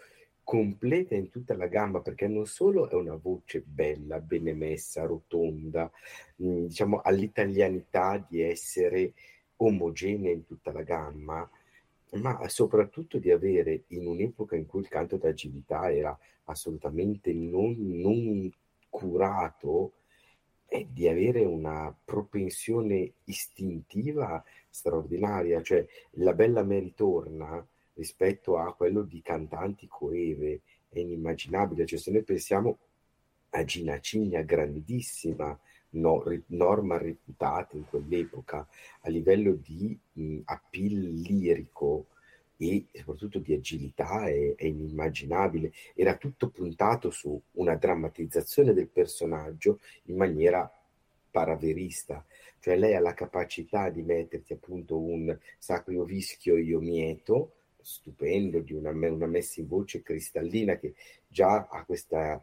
completa 0.46 1.16
in 1.16 1.28
tutta 1.28 1.56
la 1.56 1.66
gamma 1.66 2.00
perché 2.00 2.28
non 2.28 2.46
solo 2.46 2.88
è 2.88 2.94
una 2.94 3.16
voce 3.16 3.64
bella, 3.66 4.20
bene 4.20 4.54
messa, 4.54 5.04
rotonda, 5.04 5.90
mh, 6.36 6.48
mm, 6.48 6.66
diciamo 6.66 7.00
all'italianità 7.00 8.24
di 8.28 8.42
essere 8.42 9.12
omogenea 9.56 10.30
in 10.30 10.44
tutta 10.44 10.70
la 10.70 10.82
gamma, 10.82 11.50
ma 12.12 12.48
soprattutto 12.48 13.18
di 13.18 13.32
avere 13.32 13.86
in 13.88 14.06
un'epoca 14.06 14.54
in 14.54 14.66
cui 14.66 14.82
il 14.82 14.88
canto 14.88 15.16
d'agilità 15.16 15.92
era 15.92 16.16
assolutamente 16.44 17.32
non, 17.32 17.74
non 17.78 18.48
curato, 18.88 19.94
e 20.68 20.86
di 20.92 21.08
avere 21.08 21.44
una 21.44 21.92
propensione 22.04 23.14
istintiva 23.24 24.44
straordinaria, 24.70 25.60
cioè 25.60 25.84
la 26.18 26.34
bella 26.34 26.62
Mary 26.62 26.92
torna 26.94 27.66
rispetto 27.96 28.58
a 28.58 28.74
quello 28.74 29.02
di 29.02 29.20
cantanti 29.22 29.86
coeve, 29.88 30.60
è 30.88 30.98
inimmaginabile. 30.98 31.84
Cioè, 31.84 31.98
se 31.98 32.10
noi 32.10 32.22
pensiamo 32.22 32.78
a 33.50 33.64
Gina 33.64 33.98
Cigna, 34.00 34.42
grandissima 34.42 35.58
no, 35.90 36.22
norma 36.46 36.98
reputata 36.98 37.76
in 37.76 37.86
quell'epoca 37.86 38.66
a 39.00 39.08
livello 39.08 39.52
di 39.52 39.98
mh, 40.12 40.40
appeal 40.44 40.92
lirico 40.92 42.06
e 42.58 42.86
soprattutto 42.92 43.38
di 43.38 43.52
agilità 43.52 44.26
è, 44.26 44.54
è, 44.54 44.64
inimmaginabile. 44.64 45.72
Era 45.94 46.16
tutto 46.16 46.48
puntato 46.48 47.10
su 47.10 47.40
una 47.52 47.76
drammatizzazione 47.76 48.72
del 48.72 48.88
personaggio 48.88 49.80
in 50.04 50.16
maniera 50.16 50.70
paraverista, 51.30 52.24
cioè 52.60 52.78
lei 52.78 52.94
ha 52.94 53.00
la 53.00 53.12
capacità 53.12 53.90
di 53.90 54.00
metterti 54.00 54.54
appunto 54.54 54.98
un 54.98 55.38
sacro 55.58 56.04
vischio 56.04 56.56
io 56.56 56.80
mieto 56.80 57.52
stupendo, 57.86 58.58
di 58.58 58.72
una, 58.72 58.90
una 58.90 59.26
messa 59.26 59.60
in 59.60 59.68
voce 59.68 60.02
cristallina 60.02 60.76
che 60.76 60.94
già 61.28 61.68
ha 61.70 61.84
questa 61.84 62.42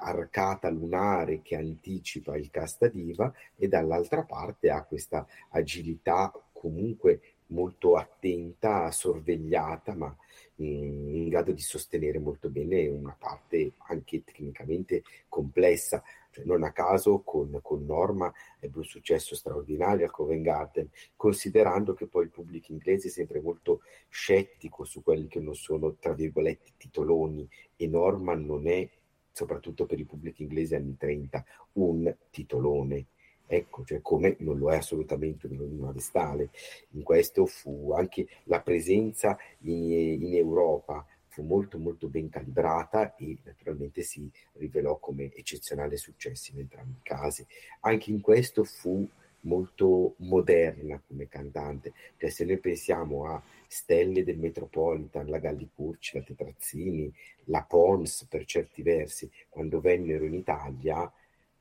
arcata 0.00 0.68
lunare 0.68 1.40
che 1.40 1.56
anticipa 1.56 2.36
il 2.36 2.50
casta 2.50 2.88
diva 2.88 3.32
e 3.56 3.68
dall'altra 3.68 4.24
parte 4.24 4.68
ha 4.68 4.82
questa 4.82 5.26
agilità 5.50 6.30
comunque 6.52 7.20
molto 7.46 7.96
attenta, 7.96 8.90
sorvegliata, 8.90 9.94
ma 9.94 10.14
in, 10.56 11.14
in 11.14 11.28
grado 11.28 11.52
di 11.52 11.60
sostenere 11.60 12.18
molto 12.18 12.48
bene 12.48 12.86
una 12.88 13.16
parte 13.18 13.72
anche 13.88 14.22
tecnicamente 14.24 15.02
complessa. 15.28 16.02
Cioè, 16.30 16.44
non 16.44 16.62
a 16.62 16.72
caso 16.72 17.20
con, 17.20 17.58
con, 17.62 17.84
Norma 17.84 18.32
ebbe 18.60 18.78
un 18.78 18.84
successo 18.84 19.34
straordinario 19.34 20.04
al 20.04 20.10
Covent 20.10 20.42
Garden, 20.42 20.88
considerando 21.16 21.94
che 21.94 22.06
poi 22.06 22.24
il 22.24 22.30
pubblico 22.30 22.72
inglese 22.72 23.08
è 23.08 23.10
sempre 23.10 23.40
molto 23.40 23.80
scettico 24.08 24.84
su 24.84 25.02
quelli 25.02 25.28
che 25.28 25.40
non 25.40 25.54
sono, 25.54 25.94
tra 25.94 26.12
virgolette, 26.12 26.72
titoloni 26.76 27.48
e 27.76 27.86
Norma 27.86 28.34
non 28.34 28.68
è, 28.68 28.88
soprattutto 29.32 29.86
per 29.86 29.98
il 29.98 30.06
pubblico 30.06 30.42
inglese 30.42 30.76
anni 30.76 30.96
30, 30.96 31.44
un 31.74 32.14
titolone. 32.30 33.06
Ecco, 33.46 33.84
cioè 33.84 34.00
come 34.00 34.36
non 34.40 34.58
lo 34.58 34.72
è 34.72 34.76
assolutamente 34.76 35.46
una 35.46 35.92
vestale. 35.92 36.50
In 36.90 37.02
questo 37.02 37.46
fu 37.46 37.92
anche 37.92 38.26
la 38.44 38.60
presenza 38.60 39.38
in, 39.60 40.22
in 40.22 40.34
Europa 40.34 41.06
fu 41.36 41.42
molto 41.42 41.78
molto 41.78 42.08
ben 42.08 42.30
calibrata 42.30 43.14
e 43.16 43.36
naturalmente 43.44 44.00
si 44.00 44.30
rivelò 44.54 44.96
come 44.96 45.30
eccezionale 45.34 45.98
successo 45.98 46.52
in 46.52 46.60
entrambi 46.60 46.96
i 46.96 47.02
casi. 47.02 47.46
Anche 47.80 48.10
in 48.10 48.22
questo 48.22 48.64
fu 48.64 49.06
molto 49.40 50.14
moderna 50.18 51.00
come 51.06 51.28
cantante, 51.28 51.92
cioè 52.16 52.30
se 52.30 52.46
noi 52.46 52.58
pensiamo 52.58 53.26
a 53.26 53.42
stelle 53.68 54.24
del 54.24 54.38
Metropolitan, 54.38 55.28
la 55.28 55.38
Galli 55.38 55.68
Curci, 55.74 56.16
la 56.16 56.24
Tetrazzini, 56.24 57.12
la 57.44 57.62
Pons 57.62 58.26
per 58.30 58.46
certi 58.46 58.80
versi, 58.80 59.30
quando 59.50 59.80
vennero 59.80 60.24
in 60.24 60.34
Italia, 60.34 61.10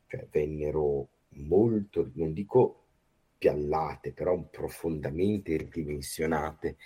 cioè 0.08 0.26
vennero 0.32 1.10
molto, 1.36 2.10
non 2.14 2.34
dico 2.34 2.82
piallate, 3.38 4.12
però 4.12 4.40
profondamente 4.50 5.58
ridimensionate 5.58 6.78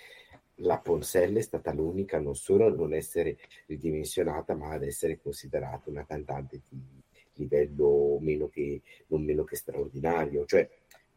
la 0.60 0.78
Ponselle 0.78 1.38
è 1.38 1.42
stata 1.42 1.72
l'unica 1.72 2.18
non 2.20 2.34
solo 2.34 2.66
a 2.66 2.70
non 2.70 2.92
essere 2.92 3.38
ridimensionata, 3.66 4.54
ma 4.54 4.72
ad 4.72 4.82
essere 4.82 5.20
considerata 5.20 5.90
una 5.90 6.04
cantante 6.04 6.62
di 6.68 7.02
livello 7.34 8.18
meno 8.20 8.48
che, 8.48 8.82
non 9.08 9.24
meno 9.24 9.44
che 9.44 9.56
straordinario. 9.56 10.44
Cioè, 10.44 10.68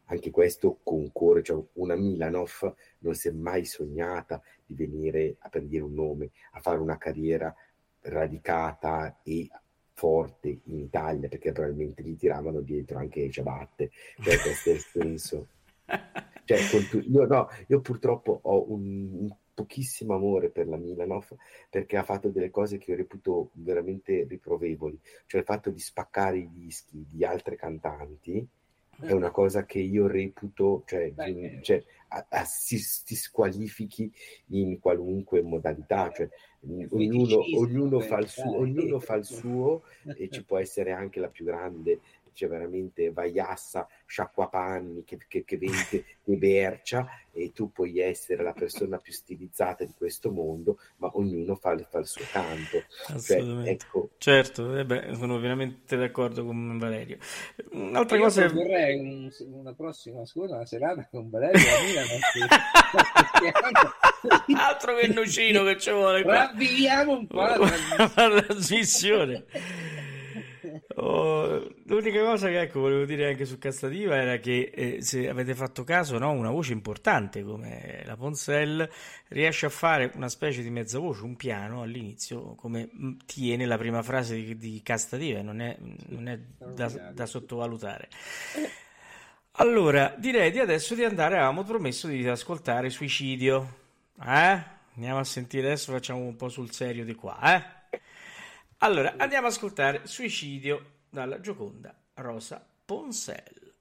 anche 0.06 0.32
questo 0.32 0.80
concorre, 0.84 1.44
cioè 1.44 1.62
una 1.74 1.96
Milanov 1.96 2.74
non 3.00 3.16
si 3.16 3.30
è 3.30 3.32
mai 3.32 3.66
sognata 3.66 4.42
di 4.66 4.76
venire, 4.76 5.36
a 5.40 5.50
per 5.50 5.64
dire 5.64 5.84
un 5.84 5.94
nome, 5.94 6.32
a 6.52 6.60
fare 6.60 6.80
una 6.80 6.98
carriera 6.98 7.54
radicata 8.02 9.20
e 9.24 9.50
forte 9.94 10.60
in 10.66 10.80
Italia, 10.80 11.30
perché 11.30 11.52
probabilmente 11.52 12.04
gli 12.04 12.16
tiravano 12.18 12.62
dietro 12.62 12.98
anche 12.98 13.22
le 13.22 13.32
ciabatte, 13.32 13.92
cioè 14.22 14.38
questo 14.40 14.70
è 14.70 14.74
il 14.74 14.80
senso. 14.80 15.48
Cioè, 16.46 16.60
io, 17.08 17.26
no, 17.26 17.48
io 17.68 17.82
purtroppo 17.82 18.40
ho 18.42 18.72
un, 18.72 19.10
un, 19.14 19.36
pochissimo 19.54 20.16
amore 20.16 20.50
per 20.50 20.68
la 20.68 20.78
Milanov 20.78 21.28
perché 21.70 21.96
ha 21.96 22.04
fatto 22.04 22.30
delle 22.30 22.50
cose 22.50 22.80
che 22.80 22.90
io 22.90 22.98
reputo 22.98 23.52
veramente 23.54 24.26
riprovevoli, 24.28 25.00
cioè 25.28 25.42
il 25.42 25.46
fatto 25.46 25.70
di 25.70 25.80
spaccare 25.80 26.40
i 26.40 26.50
dischi 26.52 27.06
di 27.08 27.24
altre 27.24 27.56
cantanti 27.56 28.48
è 29.00 29.12
una 29.12 29.32
cosa 29.32 29.66
che 29.66 29.80
io 29.80 30.08
reputo, 30.08 30.84
cioè, 30.86 31.12
Beh, 31.12 31.60
cioè 31.62 31.84
a, 32.10 32.26
a, 32.30 32.44
si, 32.46 32.78
si, 32.78 33.16
squalifichi 33.16 34.12
in 34.48 34.80
qualunque 34.80 35.42
modalità, 35.42 36.12
cioè, 36.12 36.30
ognuno, 36.90 37.40
ognuno, 37.58 38.00
fa 38.00 38.20
il 38.20 38.28
suo, 38.28 38.58
ognuno 38.58 39.00
fa 39.00 39.16
il 39.16 39.26
suo 39.26 39.84
e 40.16 40.30
ci 40.32 40.44
può 40.44 40.58
essere 40.58 40.92
anche 40.92 41.20
la 41.20 41.30
più 41.30 41.46
grande 41.46 42.00
c'è 42.34 42.48
veramente 42.48 43.12
vaiassa, 43.12 43.88
sciacquapanni 44.06 45.04
che, 45.04 45.18
che, 45.28 45.44
che 45.44 45.58
vende 45.58 46.06
che 46.24 46.38
bercia 46.38 47.08
e 47.32 47.52
tu 47.52 47.72
puoi 47.72 48.00
essere 48.00 48.44
la 48.44 48.54
persona 48.54 48.98
più 49.00 49.12
stilizzata 49.12 49.84
di 49.84 49.94
questo 49.98 50.32
mondo, 50.32 50.78
ma 50.98 51.10
ognuno 51.14 51.56
fa, 51.56 51.76
fa 51.90 52.00
il 52.00 52.08
suo 52.08 52.24
canto. 52.32 52.84
Cioè, 53.20 53.70
ecco... 53.70 54.12
Certo, 54.18 54.78
eh 54.78 54.86
beh, 54.86 55.16
sono 55.16 55.40
veramente 55.40 55.98
d'accordo 55.98 56.46
con 56.46 56.78
Valerio. 56.78 57.18
Un'altra 57.72 58.18
Io 58.18 58.24
cosa... 58.24 58.48
vorrei 58.50 59.00
un, 59.00 59.30
una 59.52 59.74
prossima, 59.74 60.26
scusa, 60.26 60.56
una 60.56 60.66
serata 60.66 61.08
con 61.10 61.30
Valerio 61.30 61.60
a 61.60 61.84
Milano. 61.84 62.20
Altro 64.56 64.96
che 64.96 65.08
Nucino 65.08 65.64
che 65.64 65.78
ci 65.78 65.92
vuole 65.92 66.22
qua. 66.24 66.34
Ravviamo 66.34 67.18
un 67.18 67.28
po' 67.28 67.42
la 67.42 68.42
trasmissione. 68.42 69.46
Oh, 70.96 71.68
l'unica 71.86 72.24
cosa 72.24 72.48
che 72.48 72.62
ecco, 72.62 72.80
volevo 72.80 73.06
dire 73.06 73.28
anche 73.28 73.46
su 73.46 73.58
Castativa 73.58 74.16
era 74.16 74.38
che 74.38 74.72
eh, 74.74 75.02
se 75.02 75.30
avete 75.30 75.54
fatto 75.56 75.84
caso, 75.84 76.18
no, 76.18 76.32
una 76.32 76.50
voce 76.50 76.74
importante 76.74 77.44
come 77.44 78.02
la 78.06 78.16
Ponsel 78.16 78.90
riesce 79.30 79.66
a 79.66 79.70
fare 79.70 80.12
una 80.16 80.30
specie 80.30 80.62
di 80.62 80.70
mezza 80.70 81.00
voce, 81.00 81.24
un 81.24 81.36
piano 81.36 81.82
all'inizio, 81.82 82.56
come 82.56 82.90
mm, 82.94 83.18
tiene 83.26 83.66
la 83.66 83.78
prima 83.78 84.02
frase 84.02 84.36
di, 84.36 84.58
di 84.58 84.82
Castativa, 84.84 85.42
non 85.42 85.62
è, 85.62 85.78
non 86.08 86.28
è 86.28 86.40
da, 86.58 86.88
da 87.14 87.26
sottovalutare. 87.26 88.10
Allora, 89.58 90.16
direi 90.18 90.52
di 90.52 90.60
adesso 90.60 90.96
di 90.96 91.04
andare, 91.04 91.36
avevamo 91.36 91.64
promesso 91.64 92.08
di 92.08 92.28
ascoltare 92.28 92.90
Suicidio. 92.90 93.82
Eh? 94.20 94.64
Andiamo 94.96 95.20
a 95.20 95.24
sentire 95.24 95.68
adesso, 95.68 95.92
facciamo 95.92 96.22
un 96.22 96.36
po' 96.36 96.50
sul 96.50 96.72
serio 96.72 97.06
di 97.06 97.14
qua, 97.14 97.40
eh? 97.56 97.83
Allora, 98.84 99.16
andiamo 99.16 99.48
ad 99.48 99.54
ascoltare 99.54 100.06
Suicidio 100.08 101.04
dalla 101.10 101.40
Gioconda 101.40 101.96
Rosa 102.16 102.62
Ponsel. 102.84 103.74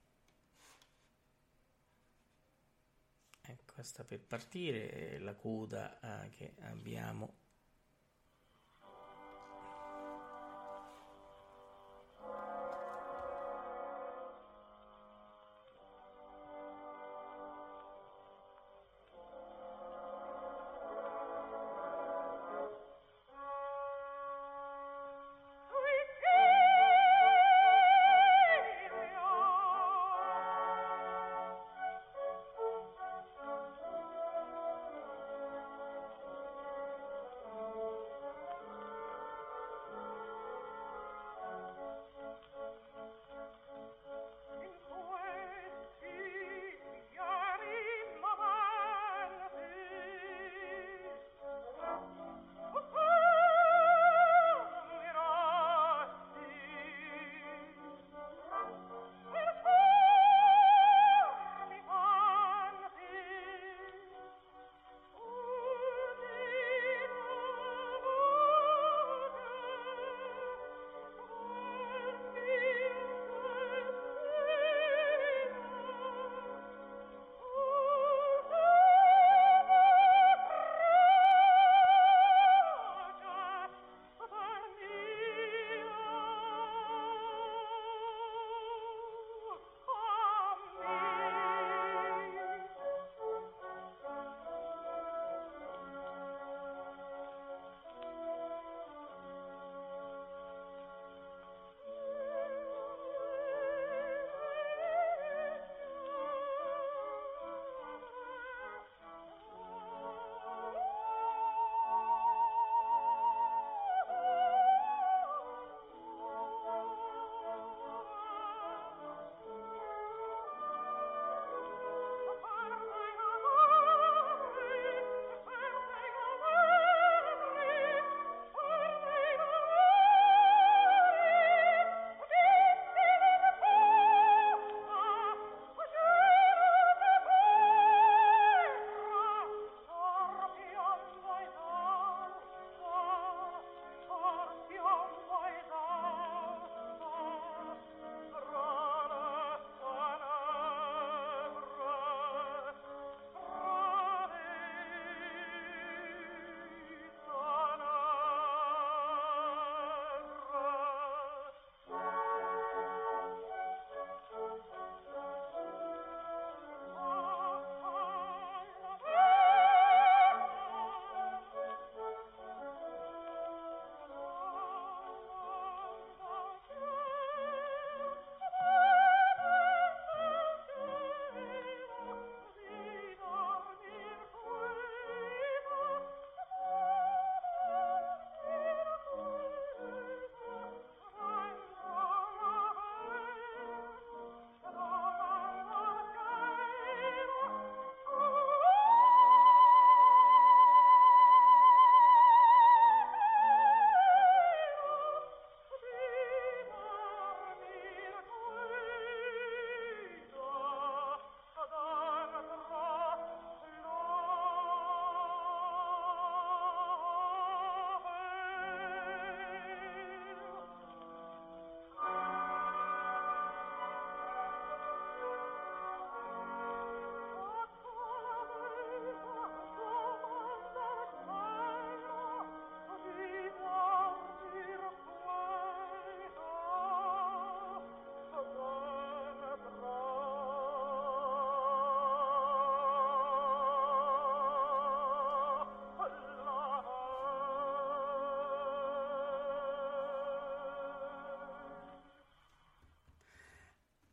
Ecco, 3.41 3.83
sta 3.83 4.05
per 4.05 4.21
partire 4.21 5.19
la 5.19 5.35
coda 5.35 5.99
eh, 6.23 6.29
che 6.29 6.53
abbiamo 6.71 7.33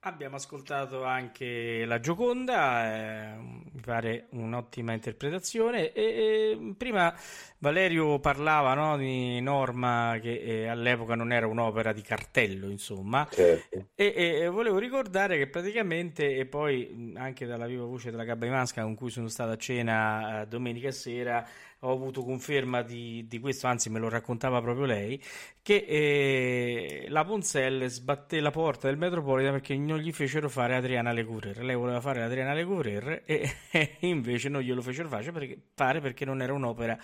Abbiamo 0.10 0.38
ascoltato 0.38 1.04
anche 1.04 1.86
la 1.86 2.00
Gioconda, 2.00 2.94
eh, 2.94 3.36
mi 3.38 3.80
pare 3.80 4.26
un'ottima 4.32 4.94
interpretazione. 4.94 5.94
E, 5.94 6.02
e 6.02 6.74
prima 6.76 7.14
Valerio 7.60 8.20
parlava 8.20 8.74
no, 8.74 8.98
di 8.98 9.40
Norma 9.40 10.18
che 10.20 10.40
eh, 10.40 10.68
all'epoca 10.68 11.14
non 11.14 11.32
era 11.32 11.46
un'opera 11.46 11.94
di 11.94 12.02
cartello, 12.02 12.70
insomma. 12.70 13.28
Certo. 13.30 13.90
E, 13.94 14.14
e 14.42 14.48
volevo 14.48 14.80
ricordare 14.80 15.38
che 15.38 15.48
praticamente, 15.48 16.36
e 16.36 16.46
poi 16.48 17.14
anche 17.16 17.46
dalla 17.46 17.68
viva 17.68 17.86
voce 17.86 18.10
della 18.10 18.24
Gabba 18.24 18.48
Imasca 18.48 18.82
con 18.82 18.96
cui 18.96 19.12
sono 19.12 19.28
stato 19.28 19.52
a 19.52 19.58
cena 19.58 20.42
eh, 20.42 20.48
domenica 20.48 20.90
sera, 20.90 21.48
ho 21.82 21.92
avuto 21.94 22.24
conferma 22.24 22.82
di, 22.82 23.26
di, 23.28 23.40
questo, 23.40 23.68
anzi 23.68 23.90
me 23.90 24.00
lo 24.00 24.10
raccontava 24.10 24.62
proprio 24.62 24.86
lei, 24.86 25.22
che 25.62 25.86
eh, 25.88 27.06
la 27.08 27.24
Ponzelle 27.24 27.88
sbatté 27.88 28.42
la 28.42 28.52
porta 28.52 28.88
del 28.88 28.98
Metropolitan 28.98 29.54
perché 29.54 29.78
non 29.78 30.00
gli 30.00 30.12
fecero 30.12 30.50
fare 30.50 30.76
Adriana 30.76 31.14
Lecouvreur. 31.14 31.60
Lei 31.64 31.76
voleva 31.76 32.02
fare 32.02 32.22
Adriana 32.22 32.54
Lecouvreur 32.54 33.22
e, 33.26 33.50
e 33.72 33.98
invece 34.02 34.50
non 34.50 34.62
glielo 34.62 34.82
fecero 34.82 35.08
fare 35.08 35.32
perché, 35.32 35.58
fare 35.74 36.02
perché 36.02 36.26
non 36.26 36.42
era 36.42 36.52
un'opera 36.54 36.98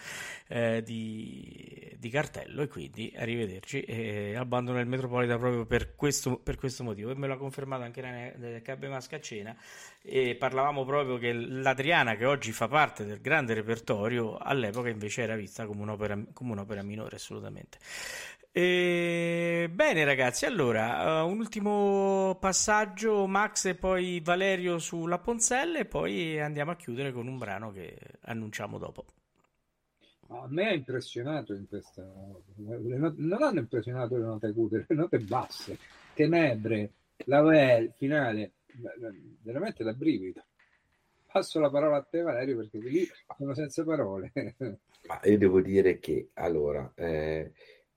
eh, 0.48 0.82
di, 0.84 1.96
di, 1.98 2.10
cartello 2.10 2.62
e 2.64 2.68
quindi 2.68 3.14
arrivederci 3.16 3.82
e 3.82 4.36
abbandono 4.36 4.80
il 4.80 4.88
Metropolitan 4.88 5.40
proprio 5.40 5.66
per 5.66 5.96
questo, 5.96 6.38
per 6.38 6.58
questo 6.58 6.84
motivo 6.84 7.12
e 7.12 7.16
me 7.16 7.28
l'ha 7.28 7.38
confermato 7.38 7.84
anche 7.84 8.02
la 8.02 8.62
Cabbe 8.62 8.90
Masca 8.90 9.16
a 9.16 9.22
cena 9.22 9.56
e 10.02 10.36
parlavamo 10.36 10.86
proprio 10.86 11.18
che 11.18 11.34
l'Adriana 11.34 12.16
che 12.16 12.26
oggi 12.26 12.52
fa 12.52 12.68
parte 12.68 13.06
del 13.06 13.22
grande 13.22 13.54
repertorio 13.54 14.38
all'epoca 14.38 14.65
invece 14.90 15.24
era 15.24 15.36
vista 15.36 15.66
come 15.66 15.82
un'opera, 15.82 16.18
come 16.34 16.52
un'opera 16.52 16.84
minore 16.84 17.16
assolutamente. 17.16 17.78
E... 18.52 19.70
bene 19.74 20.06
ragazzi 20.06 20.46
allora 20.46 21.24
uh, 21.24 21.28
un 21.28 21.40
ultimo 21.40 22.38
passaggio 22.40 23.28
Max 23.28 23.66
e 23.66 23.76
poi 23.76 24.22
Valerio 24.24 24.80
sulla 24.80 25.18
Ponzelle 25.18 25.80
e 25.80 25.86
poi 25.86 26.40
andiamo 26.40 26.72
a 26.72 26.76
chiudere 26.78 27.12
con 27.12 27.28
un 27.28 27.38
brano 27.38 27.72
che 27.72 27.98
annunciamo 28.22 28.78
dopo. 28.78 29.06
A 30.30 30.48
me 30.48 30.70
ha 30.70 30.74
impressionato 30.74 31.54
in 31.54 31.68
questa 31.68 32.02
note, 32.02 32.54
non 32.56 33.44
hanno 33.44 33.60
impressionato 33.60 34.16
le 34.18 34.24
note 34.24 34.48
acute 34.48 34.86
le 34.88 34.96
note 34.96 35.20
basse 35.20 35.78
tenebre 36.14 36.92
la 37.26 37.42
well 37.42 37.92
finale 37.98 38.54
veramente 39.42 39.84
da 39.84 39.94
brivido. 39.94 40.44
Passo 41.36 41.60
la 41.60 41.70
parola 41.70 41.98
a 41.98 42.02
te, 42.02 42.22
Valerio, 42.22 42.56
perché 42.56 42.78
lì 42.78 43.06
sono 43.38 43.54
senza 43.54 43.84
parole. 43.84 44.32
Ma 45.06 45.20
io 45.26 45.38
devo 45.38 45.60
dire 45.60 46.00
che 46.00 46.30
allora, 46.36 46.90
eh, 46.96 47.52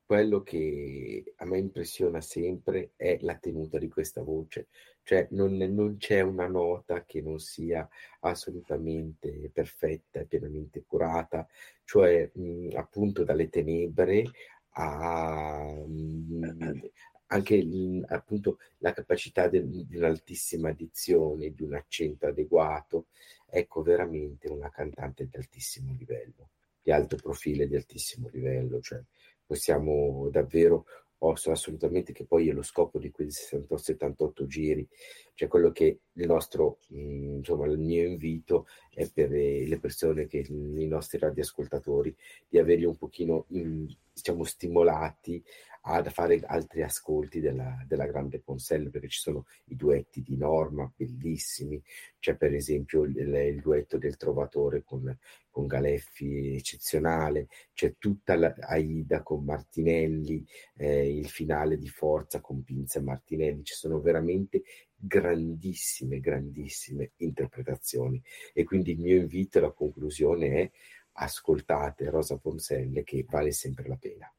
quello 0.04 0.42
che 0.42 1.34
a 1.36 1.44
me 1.44 1.58
impressiona 1.58 2.20
sempre 2.20 2.94
è 2.96 3.16
la 3.20 3.36
tenuta 3.36 3.78
di 3.78 3.88
questa 3.88 4.22
voce, 4.22 4.66
cioè 5.04 5.28
non, 5.30 5.56
non 5.56 5.98
c'è 5.98 6.20
una 6.20 6.48
nota 6.48 7.04
che 7.04 7.22
non 7.22 7.38
sia 7.38 7.88
assolutamente 8.22 9.52
perfetta 9.52 10.18
e 10.18 10.26
pienamente 10.26 10.82
curata, 10.84 11.46
cioè 11.84 12.28
mh, 12.34 12.70
appunto 12.74 13.22
dalle 13.22 13.48
tenebre 13.50 14.24
a, 14.70 15.76
anche 17.28 17.66
appunto 18.06 18.58
la 18.78 18.92
capacità 18.92 19.48
di 19.48 19.86
un'altissima 19.92 20.72
dizione, 20.72 21.52
di 21.52 21.62
un 21.62 21.74
accento 21.74 22.26
adeguato, 22.26 23.06
ecco 23.46 23.82
veramente 23.82 24.48
una 24.48 24.70
cantante 24.70 25.26
di 25.30 25.36
altissimo 25.36 25.94
livello, 25.98 26.50
di 26.82 26.90
alto 26.90 27.16
profilo 27.16 27.62
e 27.62 27.68
di 27.68 27.76
altissimo 27.76 28.28
livello, 28.28 28.80
cioè 28.80 29.02
possiamo 29.44 30.28
davvero 30.30 30.84
posso 31.18 31.50
assolutamente 31.50 32.12
che 32.12 32.24
poi 32.24 32.48
è 32.48 32.52
lo 32.52 32.62
scopo 32.62 33.00
di 33.00 33.10
quei 33.10 33.26
68-78 33.26 34.46
giri, 34.46 34.88
cioè 35.34 35.48
quello 35.48 35.72
che 35.72 35.98
il 36.12 36.26
nostro, 36.26 36.78
insomma, 36.90 37.66
il 37.66 37.78
mio 37.78 38.06
invito 38.06 38.66
è 38.94 39.10
per 39.10 39.30
le 39.30 39.78
persone 39.80 40.28
che 40.28 40.46
i 40.48 40.86
nostri 40.86 41.18
radioascoltatori 41.18 42.14
di 42.48 42.58
averli 42.58 42.84
un 42.84 42.96
pochino, 42.96 43.46
diciamo, 43.48 44.44
stimolati 44.44 45.42
a 45.88 46.10
fare 46.10 46.40
altri 46.44 46.82
ascolti 46.82 47.40
della, 47.40 47.82
della 47.86 48.06
grande 48.06 48.40
Ponselle 48.40 48.90
perché 48.90 49.08
ci 49.08 49.20
sono 49.20 49.46
i 49.66 49.76
duetti 49.76 50.22
di 50.22 50.36
Norma 50.36 50.90
bellissimi, 50.94 51.82
c'è 52.18 52.36
per 52.36 52.52
esempio 52.54 53.04
il, 53.04 53.16
il 53.16 53.60
duetto 53.60 53.96
del 53.96 54.16
Trovatore 54.16 54.84
con, 54.84 55.16
con 55.48 55.66
Galeffi 55.66 56.54
eccezionale, 56.54 57.48
c'è 57.72 57.96
tutta 57.98 58.36
la 58.36 58.54
Aida 58.58 59.22
con 59.22 59.44
Martinelli, 59.44 60.44
eh, 60.76 61.16
il 61.16 61.28
finale 61.28 61.78
di 61.78 61.88
Forza 61.88 62.40
con 62.40 62.62
Pinza 62.62 62.98
e 62.98 63.02
Martinelli, 63.02 63.64
ci 63.64 63.74
sono 63.74 64.00
veramente 64.00 64.62
grandissime, 64.94 66.20
grandissime 66.20 67.12
interpretazioni. 67.16 68.22
E 68.52 68.64
quindi 68.64 68.92
il 68.92 69.00
mio 69.00 69.16
invito 69.16 69.58
alla 69.58 69.70
conclusione 69.70 70.48
è 70.48 70.70
ascoltate 71.12 72.10
Rosa 72.10 72.36
Ponselle 72.36 73.02
che 73.04 73.24
vale 73.28 73.52
sempre 73.52 73.88
la 73.88 73.96
pena. 73.96 74.32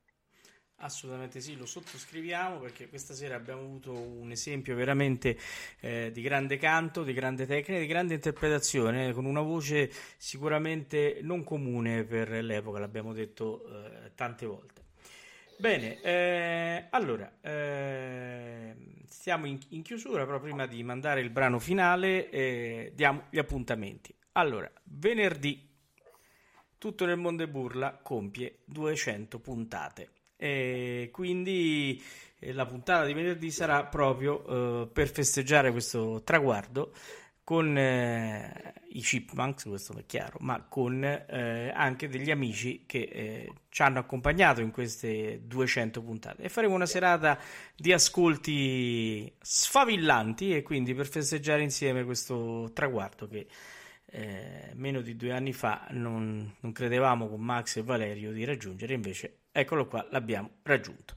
Assolutamente 0.82 1.41
sì, 1.41 1.57
lo 1.57 1.65
sottoscriviamo 1.65 2.57
perché 2.59 2.88
questa 2.88 3.13
sera 3.13 3.36
abbiamo 3.36 3.61
avuto 3.61 3.91
un 3.91 4.32
esempio 4.32 4.75
veramente 4.75 5.38
eh, 5.82 6.09
di 6.13 6.21
grande 6.21 6.55
canto, 6.55 7.03
di 7.03 7.11
grande 7.11 7.45
tecnica, 7.45 7.77
di 7.80 7.86
grande 7.86 8.13
interpretazione, 8.13 9.11
con 9.11 9.25
una 9.25 9.41
voce 9.41 9.91
sicuramente 10.15 11.19
non 11.21 11.43
comune 11.43 12.05
per 12.05 12.30
l'epoca, 12.30 12.80
l'abbiamo 12.80 13.11
detto 13.11 13.65
eh, 13.67 14.11
tante 14.15 14.45
volte. 14.45 14.84
Bene, 15.57 15.99
eh, 15.99 16.86
allora, 16.91 17.30
eh, 17.41 18.73
stiamo 19.05 19.47
in, 19.47 19.59
in, 19.69 19.82
chiusura, 19.82 20.25
però 20.25 20.39
prima 20.39 20.65
di 20.65 20.82
mandare 20.82 21.19
il 21.19 21.30
brano 21.30 21.59
finale 21.59 22.30
eh, 22.30 22.93
diamo 22.95 23.25
gli 23.30 23.38
appuntamenti. 23.38 24.15
Allora, 24.34 24.71
venerdì 24.86 25.67
tutto 26.77 27.05
nel 27.05 27.17
mondo 27.17 27.43
e 27.43 27.49
burla 27.49 27.99
compie 28.01 28.59
200 28.63 29.39
puntate. 29.39 30.09
E 30.41 31.09
quindi 31.11 32.01
eh, 32.39 32.53
la 32.53 32.65
puntata 32.65 33.05
di 33.05 33.13
venerdì 33.13 33.51
sarà 33.51 33.83
proprio 33.83 34.83
eh, 34.83 34.87
per 34.87 35.09
festeggiare 35.09 35.71
questo 35.71 36.21
traguardo 36.23 36.93
con 37.43 37.75
eh, 37.75 38.73
i 38.89 39.01
chipmunks, 39.01 39.63
questo 39.63 39.97
è 39.97 40.05
chiaro, 40.05 40.37
ma 40.41 40.63
con 40.69 41.03
eh, 41.03 41.71
anche 41.73 42.07
degli 42.07 42.29
amici 42.29 42.83
che 42.85 43.09
eh, 43.11 43.53
ci 43.69 43.81
hanno 43.81 43.97
accompagnato 43.97 44.61
in 44.61 44.69
queste 44.69 45.41
200 45.45 46.01
puntate. 46.03 46.43
E 46.43 46.49
faremo 46.49 46.75
una 46.75 46.85
serata 46.85 47.39
di 47.75 47.91
ascolti 47.91 49.33
sfavillanti 49.41 50.55
e 50.55 50.61
quindi 50.61 50.93
per 50.93 51.07
festeggiare 51.07 51.63
insieme 51.63 52.03
questo 52.03 52.69
traguardo 52.71 53.27
che 53.27 53.47
eh, 54.11 54.71
meno 54.75 55.01
di 55.01 55.15
due 55.15 55.31
anni 55.31 55.51
fa 55.51 55.87
non, 55.89 56.55
non 56.59 56.71
credevamo 56.71 57.27
con 57.27 57.41
Max 57.41 57.77
e 57.77 57.83
Valerio 57.83 58.31
di 58.31 58.45
raggiungere, 58.45 58.93
invece 58.93 59.37
Eccolo 59.51 59.87
qua, 59.87 60.05
l'abbiamo 60.11 60.49
raggiunto. 60.63 61.15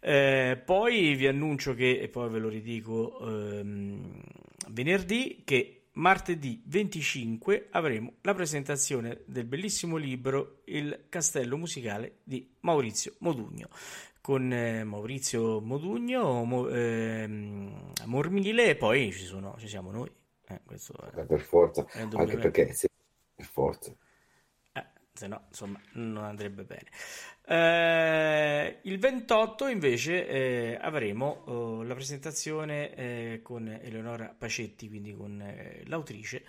Eh, 0.00 0.60
poi 0.64 1.14
vi 1.14 1.26
annuncio 1.26 1.74
che, 1.74 1.98
e 2.00 2.08
poi 2.08 2.30
ve 2.30 2.38
lo 2.38 2.48
ridico 2.48 3.18
ehm, 3.20 4.22
venerdì, 4.68 5.42
che 5.44 5.88
martedì 5.92 6.62
25 6.66 7.68
avremo 7.70 8.14
la 8.22 8.34
presentazione 8.34 9.22
del 9.26 9.44
bellissimo 9.44 9.96
libro 9.96 10.62
Il 10.64 11.06
castello 11.08 11.56
musicale 11.56 12.18
di 12.24 12.54
Maurizio 12.60 13.14
Modugno. 13.18 13.68
Con 14.20 14.52
eh, 14.52 14.82
Maurizio 14.82 15.60
Modugno, 15.60 16.44
Mo, 16.44 16.68
eh, 16.68 17.26
Mormile 18.06 18.70
e 18.70 18.76
poi 18.76 19.12
ci, 19.12 19.24
sono, 19.24 19.54
ci 19.58 19.68
siamo 19.68 19.90
noi. 19.90 20.10
Eh, 20.48 20.60
questo 20.64 20.94
per 21.26 21.40
forza, 21.40 21.84
anche 21.92 22.36
perché 22.36 22.72
se, 22.72 22.88
per 23.34 23.46
forza 23.46 23.94
se 25.16 25.26
no 25.26 25.44
insomma 25.48 25.80
non 25.92 26.24
andrebbe 26.24 26.62
bene. 26.62 26.88
Eh, 27.48 28.78
il 28.82 28.98
28 28.98 29.68
invece 29.68 30.26
eh, 30.26 30.78
avremo 30.80 31.42
oh, 31.46 31.82
la 31.84 31.94
presentazione 31.94 32.94
eh, 32.94 33.40
con 33.42 33.68
Eleonora 33.68 34.34
Pacetti, 34.36 34.88
quindi 34.88 35.14
con 35.14 35.40
eh, 35.40 35.82
l'autrice, 35.86 36.44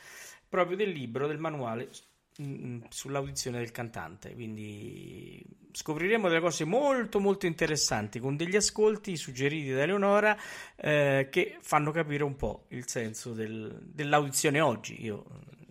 proprio 0.50 0.76
del 0.76 0.90
libro, 0.90 1.28
del 1.28 1.38
manuale 1.38 1.90
mh, 2.38 2.44
mm, 2.44 2.82
sull'audizione 2.90 3.60
del 3.60 3.72
cantante. 3.72 4.34
Quindi 4.34 5.44
scopriremo 5.72 6.28
delle 6.28 6.42
cose 6.42 6.66
molto 6.66 7.20
molto 7.20 7.46
interessanti 7.46 8.20
con 8.20 8.36
degli 8.36 8.56
ascolti 8.56 9.16
suggeriti 9.16 9.70
da 9.70 9.84
Eleonora 9.84 10.36
eh, 10.76 11.28
che 11.30 11.58
fanno 11.62 11.92
capire 11.92 12.24
un 12.24 12.36
po' 12.36 12.66
il 12.70 12.88
senso 12.88 13.34
del, 13.34 13.80
dell'audizione 13.84 14.60
oggi. 14.62 15.04
Io 15.04 15.26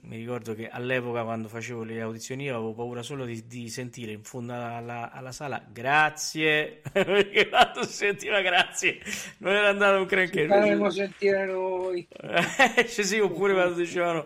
mi 0.07 0.17
ricordo 0.17 0.55
che 0.55 0.69
all'epoca 0.69 1.23
quando 1.25 1.49
facevo 1.49 1.83
le 1.83 2.01
audizioni 2.01 2.49
avevo 2.49 2.75
paura 2.75 3.03
solo 3.03 3.25
di, 3.25 3.47
di 3.47 3.69
sentire 3.69 4.13
in 4.13 4.23
fondo 4.23 4.53
alla, 4.53 5.11
alla, 5.11 5.33
sala 5.33 5.65
grazie 5.69 6.81
perché 6.93 7.49
quando 7.49 7.85
si 7.85 7.93
sentiva 7.93 8.41
grazie 8.41 8.99
non 9.39 9.55
era 9.55 9.69
andato 9.69 9.99
un 9.99 10.07
granché 10.07 10.47
faremo 10.47 10.91
sentire 10.91 11.45
noi. 11.47 12.07
Cioè, 12.17 13.05
sì, 13.05 13.19
oppure 13.19 13.53
quando 13.53 13.75
dicevano 13.75 14.25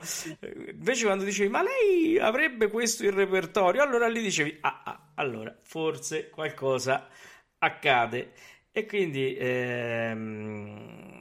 invece 0.70 1.04
quando 1.04 1.24
dicevi 1.24 1.48
ma 1.48 1.62
lei 1.62 2.18
avrebbe 2.18 2.68
questo 2.68 3.04
in 3.04 3.14
repertorio? 3.14 3.82
Allora 3.82 4.06
lì 4.08 4.22
dicevi 4.22 4.58
ah, 4.60 4.82
ah 4.84 5.12
allora 5.14 5.54
forse 5.62 6.28
qualcosa 6.30 7.08
accade 7.58 8.32
E 8.72 8.86
quindi, 8.86 9.36
ehm, 9.36 11.20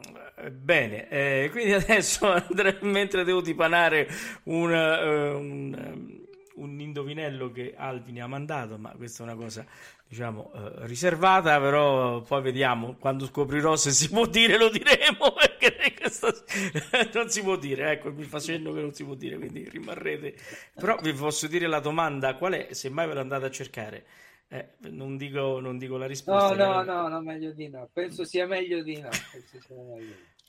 bene, 0.52 1.10
eh, 1.10 1.50
quindi 1.52 1.74
adesso 1.74 2.32
andrei, 2.32 2.78
mentre 2.82 3.24
devo 3.24 3.42
dipanare 3.42 4.08
un, 4.44 4.74
eh, 4.74 5.30
un, 5.32 6.20
un 6.56 6.80
indovinello 6.80 7.52
che 7.52 7.74
Alvin 7.76 8.22
ha 8.22 8.28
mandato, 8.28 8.78
ma 8.78 8.92
questa 8.92 9.24
è 9.24 9.26
una 9.26 9.36
cosa 9.36 9.66
diciamo 10.10 10.52
eh, 10.56 10.88
riservata, 10.88 11.60
però 11.60 12.22
poi 12.22 12.42
vediamo 12.42 12.96
quando 13.00 13.28
scoprirò 13.28 13.76
se 13.76 13.92
si 13.92 14.10
può 14.10 14.26
dire, 14.26 14.58
lo 14.58 14.70
diremo 14.70 15.34
perché 15.38 15.94
questa... 15.94 16.34
non 17.14 17.30
si 17.30 17.44
può 17.44 17.56
dire. 17.56 17.92
Ecco, 17.92 18.12
mi 18.12 18.24
fa 18.24 18.40
che 18.40 18.58
non 18.58 18.92
si 18.92 19.04
può 19.04 19.14
dire, 19.14 19.38
quindi 19.38 19.70
rimarrete. 19.70 20.36
Però 20.74 20.98
vi 21.00 21.14
posso 21.14 21.48
dire 21.48 21.68
la 21.68 21.80
domanda 21.80 22.34
qual 22.34 22.54
è, 22.54 22.74
se 22.74 22.90
mai 22.90 23.08
ve 23.08 23.14
l'andate 23.14 23.46
a 23.46 23.52
cercare. 23.52 24.06
Eh, 24.52 24.68
non, 24.90 25.16
dico, 25.16 25.60
non 25.60 25.78
dico 25.78 25.98
la 25.98 26.08
risposta. 26.08 26.56
No, 26.56 26.82
no, 26.82 26.84
no, 26.84 27.08
no, 27.08 27.22
meglio 27.22 27.52
di 27.52 27.70
no. 27.70 27.88
Penso 27.94 28.24
sia 28.26 28.48
meglio 28.48 28.82
di 28.82 29.00
no. 29.00 29.10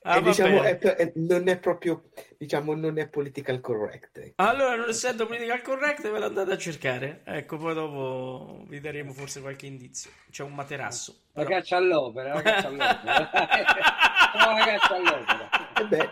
Ah, 0.03 0.17
E 0.17 0.23
diciamo, 0.23 0.63
è- 0.63 0.79
è- 0.79 1.13
non 1.17 1.47
è 1.49 1.59
proprio, 1.59 2.05
diciamo, 2.39 2.75
non 2.75 2.99
è 2.99 3.07
political 3.09 3.61
correct. 3.61 4.17
ecco. 4.17 4.33
Allora, 4.43 4.75
non 4.77 4.89
essendo 4.89 5.27
political 5.27 5.61
correct, 5.61 6.11
ve 6.11 6.19
l'andate 6.19 6.53
a 6.53 6.57
cercare. 6.57 7.21
Ecco, 7.25 7.59
poi 7.59 7.75
dopo 7.75 8.65
vi 8.69 8.81
daremo 8.81 9.13
forse 9.13 9.43
qualche 9.43 9.67
indizio. 9.67 10.11
C'è 10.31 10.43
un 10.45 10.55
materasso. 10.55 11.25
La 11.35 11.43
però- 11.43 11.57
caccia 11.57 11.77
all'opera, 11.77 12.33
la 12.33 12.41
caccia 12.43 12.69
all'opera. 12.69 13.31
No, 14.33 14.53
la 14.57 14.65
caccia 14.65 14.95
all'opera. 14.95 15.51
E 15.79 15.85
beh, 15.87 16.09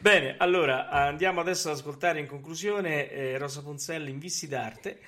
Bene, 0.00 0.36
allora 0.38 0.88
andiamo 0.88 1.40
adesso 1.40 1.68
ad 1.70 1.76
ascoltare 1.76 2.20
in 2.20 2.26
conclusione 2.28 3.10
eh, 3.10 3.36
Rosa 3.36 3.62
Ponzelli 3.62 4.10
in 4.10 4.18
Vissi 4.20 4.46
d'Arte. 4.46 5.00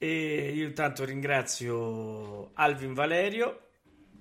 E 0.00 0.52
io 0.54 0.64
intanto 0.64 1.04
ringrazio 1.04 2.52
Alvin 2.54 2.94
Valerio. 2.94 3.70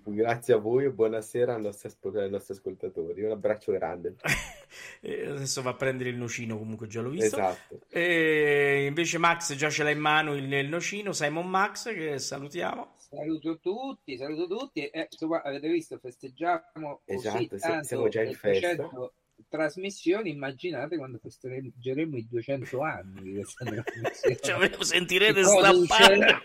grazie 0.06 0.56
a 0.56 0.58
voi 0.58 0.86
e 0.86 0.90
buonasera 0.90 1.54
ai 1.54 1.62
nostri, 1.62 1.92
ai 2.16 2.32
nostri 2.32 2.56
ascoltatori. 2.56 3.22
Un 3.22 3.30
abbraccio 3.30 3.72
grande. 3.74 4.16
Adesso 5.06 5.62
va 5.62 5.70
a 5.70 5.76
prendere 5.76 6.10
il 6.10 6.16
nocino, 6.16 6.58
comunque 6.58 6.88
già 6.88 7.02
l'ho 7.02 7.12
visto. 7.12 7.38
Esatto. 7.38 7.82
E 7.90 8.86
invece 8.88 9.20
Max 9.20 9.54
già 9.54 9.70
ce 9.70 9.84
l'ha 9.84 9.92
in 9.92 10.00
mano 10.00 10.34
il, 10.34 10.52
il 10.52 10.68
nocino, 10.68 11.12
Simon 11.12 11.48
Max, 11.48 11.94
che 11.94 12.18
salutiamo. 12.18 12.96
Saluto 12.98 13.60
tutti, 13.60 14.18
saluto 14.18 14.48
tutti. 14.48 14.84
E 14.88 15.08
insomma, 15.12 15.44
avete 15.44 15.70
visto, 15.70 16.00
festeggiamo 16.00 17.02
così 17.06 17.28
Esatto, 17.28 17.38
sì, 17.38 17.58
tanto 17.60 17.84
siamo 17.84 18.08
già 18.08 18.24
in 18.24 18.34
festa. 18.34 18.74
200 18.74 19.14
trasmissioni. 19.50 20.32
Immaginate 20.32 20.98
quando 20.98 21.20
festeggeremo 21.20 22.18
i 22.18 22.28
200 22.28 22.82
anni 22.82 23.22
di 23.22 23.34
questa 23.36 23.66
trasmissione. 23.84 24.72
Cioè, 24.72 24.84
sentirete 24.84 25.44
stappare 25.44 26.44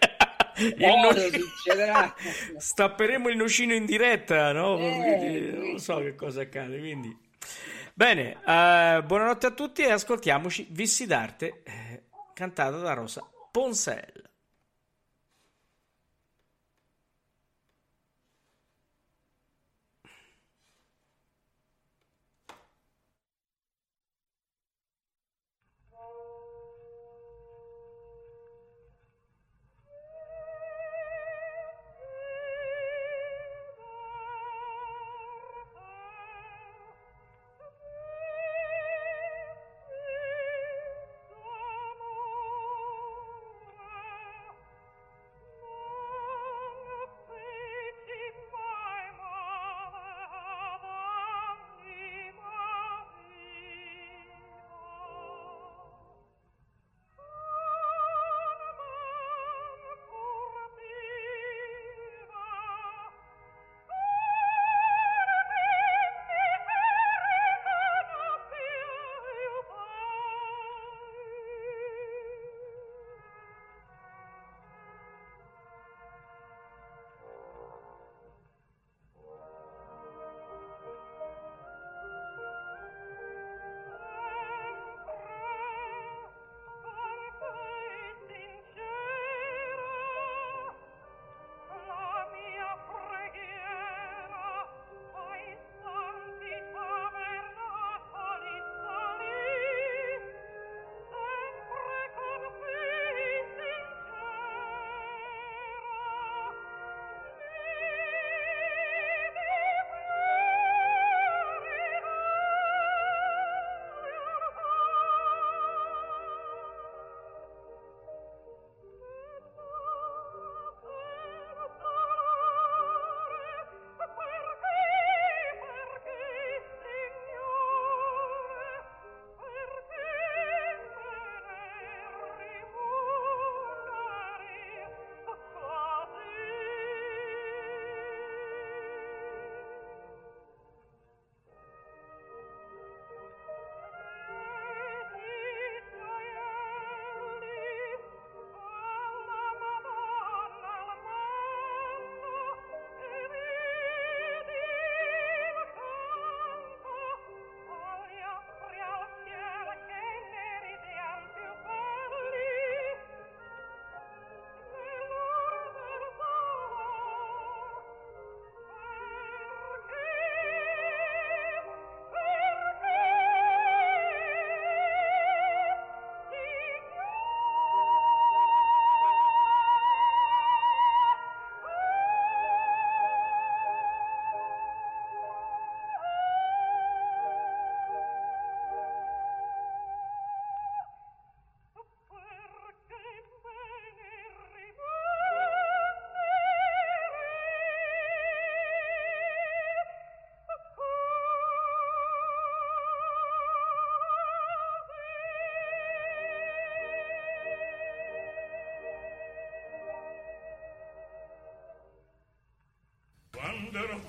succederà? 1.31 2.15
Stapperemo 2.57 3.29
il 3.29 3.37
nocino 3.37 3.75
in 3.75 3.87
diretta, 3.87 4.53
no? 4.53 4.79
Eh, 4.79 5.53
non 5.55 5.79
so 5.79 5.99
che 5.99 6.15
cosa 6.15 6.43
accade. 6.43 6.79
Quindi. 6.79 7.17
Bene, 7.95 8.39
eh, 8.47 9.03
buonanotte 9.05 9.47
a 9.47 9.51
tutti 9.51 9.83
e 9.83 9.91
ascoltiamoci 9.91 10.67
Vissi 10.71 11.07
d'arte, 11.07 11.63
eh, 11.65 12.03
cantata 12.33 12.79
da 12.79 12.95
Rosa 12.95 13.23
Ponsel. 13.51 14.31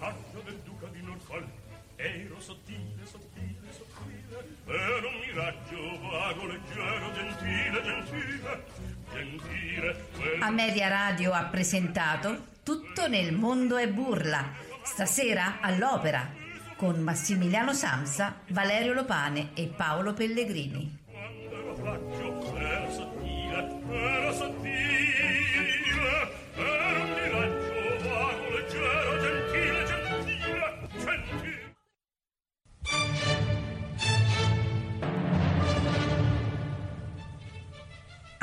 Era 0.03 0.11
faccia 0.11 0.43
del 0.43 0.59
duca 0.65 0.87
di 0.87 1.01
Norfolk 1.01 1.47
ero 1.95 2.39
sottile, 2.39 3.05
sottile, 3.05 3.71
sottile 3.71 4.51
ero 4.65 5.07
un 5.07 5.19
miraggio 5.19 5.99
vago, 6.01 6.45
leggero, 6.45 7.13
gentile, 7.13 7.83
gentile 7.83 8.91
gentile. 9.13 10.39
A 10.41 10.49
Media 10.49 10.87
Radio 10.87 11.31
ha 11.33 11.43
presentato 11.45 12.51
Tutto 12.63 13.07
nel 13.07 13.33
mondo 13.33 13.77
è 13.77 13.87
burla. 13.87 14.51
Stasera 14.83 15.59
all'opera 15.61 16.31
con 16.75 16.99
Massimiliano 16.99 17.73
Samsa, 17.73 18.39
Valerio 18.47 18.93
Lopane 18.93 19.51
e 19.53 19.67
Paolo 19.67 20.13
Pellegrini. 20.13 20.92